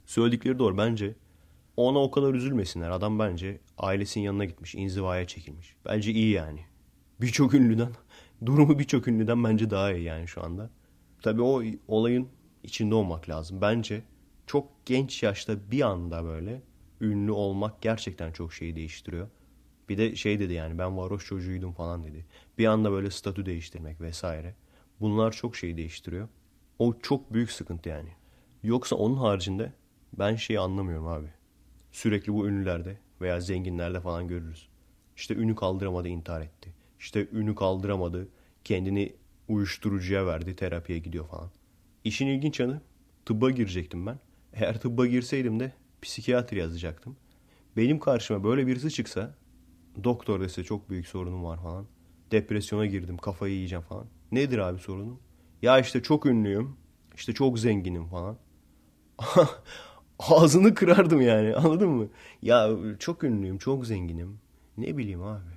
[0.05, 1.15] Söyledikleri doğru bence.
[1.77, 2.89] Ona o kadar üzülmesinler.
[2.89, 5.75] Adam bence ailesinin yanına gitmiş, inzivaya çekilmiş.
[5.85, 6.59] Bence iyi yani.
[7.21, 7.89] Birçok ünlüden,
[8.45, 10.69] durumu birçok ünlüden bence daha iyi yani şu anda.
[11.21, 12.27] Tabii o olayın
[12.63, 13.61] içinde olmak lazım.
[13.61, 14.03] Bence
[14.47, 16.61] çok genç yaşta bir anda böyle
[17.01, 19.27] ünlü olmak gerçekten çok şeyi değiştiriyor.
[19.89, 22.25] Bir de şey dedi yani ben varoş çocuğuydum falan dedi.
[22.57, 24.55] Bir anda böyle statü değiştirmek vesaire.
[25.03, 26.27] Bunlar çok şeyi değiştiriyor.
[26.79, 28.09] O çok büyük sıkıntı yani.
[28.63, 29.73] Yoksa onun haricinde
[30.19, 31.27] ben şeyi anlamıyorum abi.
[31.91, 34.69] Sürekli bu ünlülerde veya zenginlerde falan görürüz.
[35.15, 36.73] İşte ünü kaldıramadı intihar etti.
[36.99, 38.27] İşte ünü kaldıramadı
[38.63, 39.15] kendini
[39.47, 41.51] uyuşturucuya verdi terapiye gidiyor falan.
[42.03, 42.81] İşin ilginç yanı
[43.25, 44.19] tıbba girecektim ben.
[44.53, 47.17] Eğer tıbba girseydim de psikiyatri yazacaktım.
[47.77, 49.35] Benim karşıma böyle birisi çıksa
[50.03, 51.87] doktor dese çok büyük sorunum var falan.
[52.31, 54.07] Depresyona girdim kafayı yiyeceğim falan.
[54.33, 55.19] Nedir abi sorunum?
[55.61, 56.75] Ya işte çok ünlüyüm.
[57.15, 58.37] İşte çok zenginim falan.
[60.19, 62.09] Ağzını kırardım yani anladın mı?
[62.41, 62.69] Ya
[62.99, 64.39] çok ünlüyüm, çok zenginim.
[64.77, 65.53] Ne bileyim abi.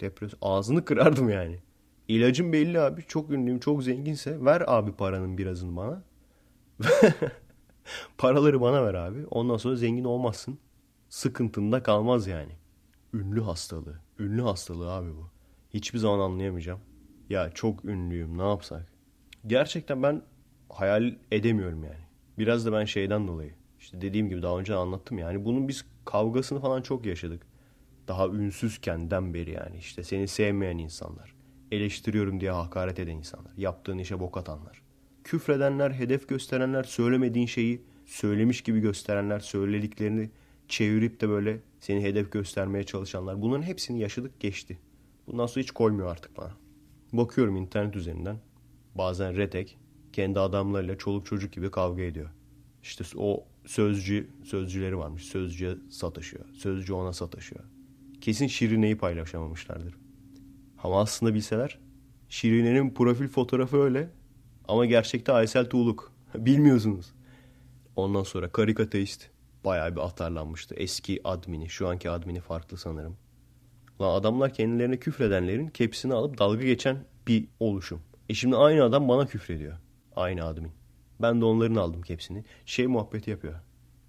[0.00, 0.38] Depresyon.
[0.42, 1.58] Ağzını kırardım yani.
[2.08, 3.02] İlacım belli abi.
[3.08, 6.02] Çok ünlüyüm, çok zenginse ver abi paranın birazını bana.
[8.18, 9.26] Paraları bana ver abi.
[9.30, 10.58] Ondan sonra zengin olmazsın.
[11.08, 12.52] Sıkıntında kalmaz yani.
[13.14, 14.00] Ünlü hastalığı.
[14.18, 15.30] Ünlü hastalığı abi bu.
[15.74, 16.80] Hiçbir zaman anlayamayacağım.
[17.30, 18.86] Ya çok ünlüyüm ne yapsak?
[19.46, 20.22] Gerçekten ben
[20.68, 22.04] hayal edemiyorum yani.
[22.38, 23.54] Biraz da ben şeyden dolayı.
[23.80, 25.44] İşte dediğim gibi daha önce anlattım yani.
[25.44, 27.46] Bunun biz kavgasını falan çok yaşadık.
[28.08, 29.76] Daha ünsüzkenden beri yani.
[29.76, 31.34] işte seni sevmeyen insanlar.
[31.72, 33.52] Eleştiriyorum diye hakaret eden insanlar.
[33.56, 34.82] Yaptığın işe bok atanlar.
[35.24, 40.30] Küfredenler, hedef gösterenler, söylemediğin şeyi söylemiş gibi gösterenler, söylediklerini
[40.68, 43.42] çevirip de böyle seni hedef göstermeye çalışanlar.
[43.42, 44.78] Bunların hepsini yaşadık geçti.
[45.26, 46.52] Bundan sonra hiç koymuyor artık bana.
[47.12, 48.36] Bakıyorum internet üzerinden.
[48.94, 49.78] Bazen retek
[50.12, 52.30] kendi adamlarıyla çoluk çocuk gibi kavga ediyor.
[52.82, 55.24] İşte o sözcü sözcüleri varmış.
[55.24, 56.44] Sözcüye sataşıyor.
[56.52, 57.64] Sözcü ona sataşıyor.
[58.20, 59.94] kesin Şirine'yi paylaşamamışlardır.
[60.82, 61.78] Ama aslında bilseler
[62.28, 64.10] Şirine'nin profil fotoğrafı öyle
[64.68, 66.12] ama gerçekte Aysel Tuğluk.
[66.34, 67.12] Bilmiyorsunuz.
[67.96, 69.30] Ondan sonra karikateist
[69.64, 70.74] bayağı bir atarlanmıştı.
[70.74, 73.16] Eski admini, şu anki admini farklı sanırım.
[74.00, 78.02] Lan adamlar kendilerine küfredenlerin kepsini alıp dalga geçen bir oluşum.
[78.28, 79.76] E şimdi aynı adam bana küfrediyor.
[80.16, 80.72] Aynı admin.
[81.22, 82.44] Ben de onların aldım kepsini.
[82.66, 83.54] Şey muhabbeti yapıyor.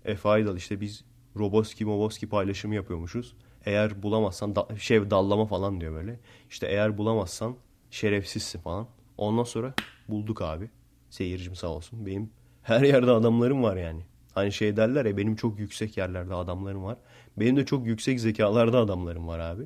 [0.05, 1.03] E Faydal işte biz
[1.37, 3.35] Roboski Moboski paylaşımı yapıyormuşuz.
[3.65, 6.19] Eğer bulamazsan da, şey dallama falan diyor böyle.
[6.49, 7.55] İşte eğer bulamazsan
[7.91, 8.87] şerefsizsin falan.
[9.17, 9.73] Ondan sonra
[10.09, 10.69] bulduk abi.
[11.09, 12.05] Seyircim sağ olsun.
[12.05, 12.29] Benim
[12.63, 14.01] her yerde adamlarım var yani.
[14.33, 16.97] Hani şey derler ya benim çok yüksek yerlerde adamlarım var.
[17.37, 19.63] Benim de çok yüksek zekalarda adamlarım var abi.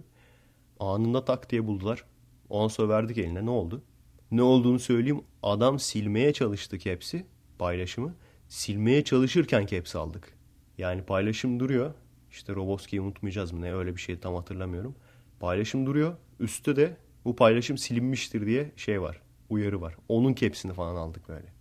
[0.80, 2.04] Anında tak diye buldular.
[2.50, 3.84] Ondan sonra verdik eline ne oldu?
[4.32, 5.22] Ne olduğunu söyleyeyim.
[5.44, 7.26] Adam silmeye çalıştık hepsi
[7.60, 8.16] paylaşımı.
[8.48, 10.38] Silmeye çalışırken caps aldık.
[10.78, 11.94] Yani paylaşım duruyor.
[12.32, 14.96] İşte Roboski'yi unutmayacağız mı ne öyle bir şey tam hatırlamıyorum.
[15.40, 16.18] Paylaşım duruyor.
[16.40, 19.22] Üstte de bu paylaşım silinmiştir diye şey var.
[19.50, 19.96] Uyarı var.
[20.10, 21.54] Onun kepsini falan aldık böyle.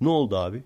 [0.00, 0.64] Ne oldu abi?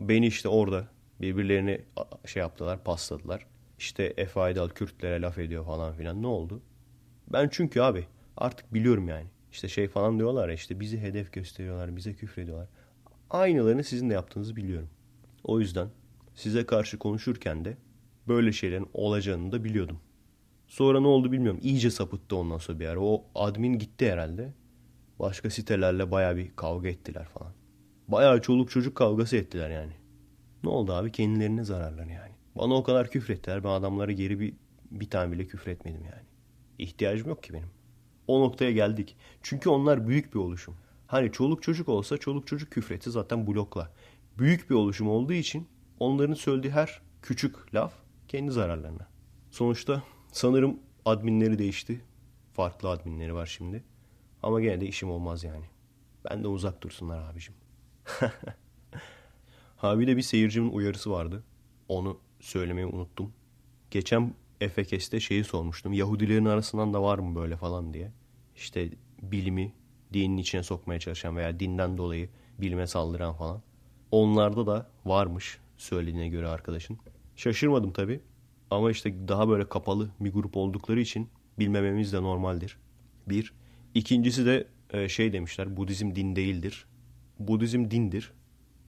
[0.00, 0.88] Beni işte orada
[1.20, 1.80] birbirlerini
[2.26, 3.46] şey yaptılar, pasladılar.
[3.78, 6.22] İşte Efe Aydal Kürtlere laf ediyor falan filan.
[6.22, 6.62] Ne oldu?
[7.32, 8.06] Ben çünkü abi
[8.36, 9.26] artık biliyorum yani.
[9.52, 12.68] İşte şey falan diyorlar ya işte bizi hedef gösteriyorlar, bize küfrediyorlar.
[13.30, 14.88] Aynılarını sizin de yaptığınızı biliyorum.
[15.44, 15.88] O yüzden
[16.34, 17.76] size karşı konuşurken de
[18.28, 20.00] böyle şeylerin olacağını da biliyordum.
[20.68, 21.60] Sonra ne oldu bilmiyorum.
[21.62, 23.00] İyice sapıttı ondan sonra bir ara.
[23.00, 24.52] O admin gitti herhalde.
[25.18, 27.52] Başka sitelerle baya bir kavga ettiler falan.
[28.08, 29.92] Baya çoluk çocuk kavgası ettiler yani.
[30.64, 31.12] Ne oldu abi?
[31.12, 32.32] Kendilerine zararlar yani.
[32.54, 33.64] Bana o kadar küfrettiler.
[33.64, 34.54] Ben adamlara geri bir,
[34.90, 36.33] bir tane bile küfretmedim yani.
[36.78, 37.70] İhtiyacım yok ki benim.
[38.26, 39.16] O noktaya geldik.
[39.42, 40.76] Çünkü onlar büyük bir oluşum.
[41.06, 43.92] Hani çoluk çocuk olsa çoluk çocuk küfretse zaten blokla.
[44.38, 45.68] Büyük bir oluşum olduğu için
[45.98, 47.92] onların söylediği her küçük laf
[48.28, 49.08] kendi zararlarına.
[49.50, 50.02] Sonuçta
[50.32, 52.04] sanırım adminleri değişti.
[52.52, 53.84] Farklı adminleri var şimdi.
[54.42, 55.64] Ama gene de işim olmaz yani.
[56.24, 57.54] Benden uzak dursunlar abicim.
[59.76, 61.44] ha bir de bir seyircimin uyarısı vardı.
[61.88, 63.32] Onu söylemeyi unuttum.
[63.90, 64.34] Geçen
[64.64, 65.92] Efekes'te şeyi sormuştum.
[65.92, 68.12] Yahudilerin arasından da var mı böyle falan diye.
[68.56, 68.88] İşte
[69.22, 69.72] bilimi
[70.12, 73.62] dinin içine sokmaya çalışan veya dinden dolayı bilime saldıran falan.
[74.10, 76.98] Onlarda da varmış söylediğine göre arkadaşın.
[77.36, 78.20] Şaşırmadım tabii.
[78.70, 82.76] Ama işte daha böyle kapalı bir grup oldukları için bilmememiz de normaldir.
[83.28, 83.52] Bir.
[83.94, 86.86] İkincisi de e, şey demişler Budizm din değildir.
[87.38, 88.32] Budizm dindir.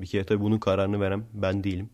[0.01, 1.91] Bir kere tabii bunun kararını veren ben değilim.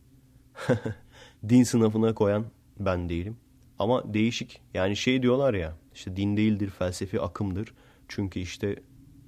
[1.49, 2.45] din sınıfına koyan
[2.81, 3.37] ben değilim.
[3.83, 7.75] Ama değişik yani şey diyorlar ya işte din değildir felsefi akımdır.
[8.09, 8.77] Çünkü işte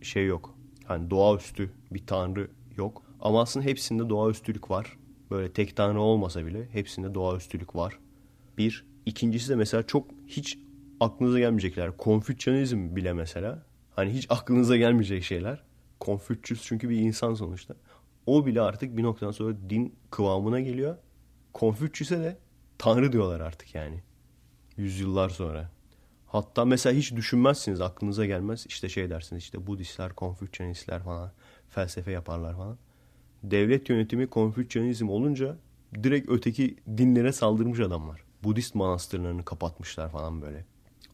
[0.03, 0.55] şey yok.
[0.91, 3.03] Yani doğaüstü bir tanrı yok.
[3.21, 4.97] Ama aslında hepsinde doğaüstülük var.
[5.31, 7.99] Böyle tek tanrı olmasa bile hepsinde doğaüstülük var.
[8.59, 8.85] Bir.
[9.07, 10.59] ikincisi de mesela çok hiç
[11.01, 11.97] aklınıza gelmeyecekler.
[11.97, 13.67] Konfüçyanizm bile mesela.
[13.97, 15.63] Hani hiç aklınıza gelmeyecek şeyler.
[16.01, 17.75] Konfüçyüs çünkü bir insan sonuçta.
[18.27, 20.97] O bile artık bir noktadan sonra din kıvamına geliyor.
[21.53, 22.39] Konfüçyüs'e de
[22.79, 24.03] tanrı diyorlar artık yani.
[24.77, 25.71] Yüzyıllar sonra.
[26.27, 28.67] Hatta mesela hiç düşünmezsiniz aklınıza gelmez.
[28.69, 31.33] İşte şey dersiniz işte Budistler, Konfüçyanistler falan
[31.69, 32.79] felsefe yaparlar falan.
[33.43, 35.57] Devlet yönetimi Konfüçyanizm olunca
[36.03, 38.25] direkt öteki dinlere saldırmış adamlar.
[38.45, 40.65] Budist manastırlarını kapatmışlar falan böyle.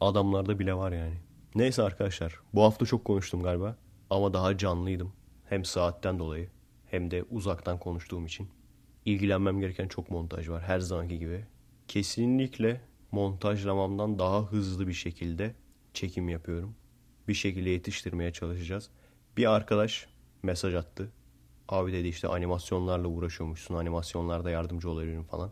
[0.00, 1.14] Adamlarda bile var yani.
[1.54, 3.76] Neyse arkadaşlar bu hafta çok konuştum galiba.
[4.10, 5.12] Ama daha canlıydım.
[5.48, 6.48] Hem saatten dolayı
[6.86, 8.48] hem de uzaktan konuştuğum için.
[9.04, 11.44] İlgilenmem gereken çok montaj var her zamanki gibi.
[11.88, 12.80] Kesinlikle
[13.12, 15.54] montajlamamdan daha hızlı bir şekilde
[15.94, 16.76] çekim yapıyorum.
[17.28, 18.90] Bir şekilde yetiştirmeye çalışacağız.
[19.36, 20.06] Bir arkadaş
[20.42, 21.12] mesaj attı.
[21.68, 23.74] Abi dedi işte animasyonlarla uğraşıyormuşsun.
[23.74, 25.50] Animasyonlarda yardımcı olabilirim falan.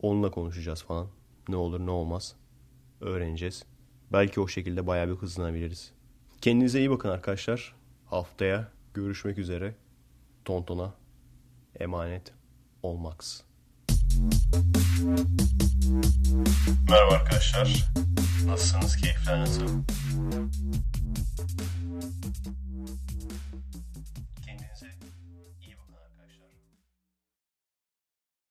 [0.00, 1.08] Onunla konuşacağız falan.
[1.48, 2.36] Ne olur ne olmaz.
[3.00, 3.64] Öğreneceğiz.
[4.12, 5.92] Belki o şekilde bayağı bir hızlanabiliriz.
[6.40, 7.74] Kendinize iyi bakın arkadaşlar.
[8.06, 9.74] Haftaya görüşmek üzere.
[10.44, 10.94] Tontona
[11.80, 12.32] emanet
[12.82, 13.42] olmaks.
[16.90, 17.84] Merhaba arkadaşlar.
[18.46, 18.96] Nasılsınız?
[18.96, 19.68] Keyifler nasıl?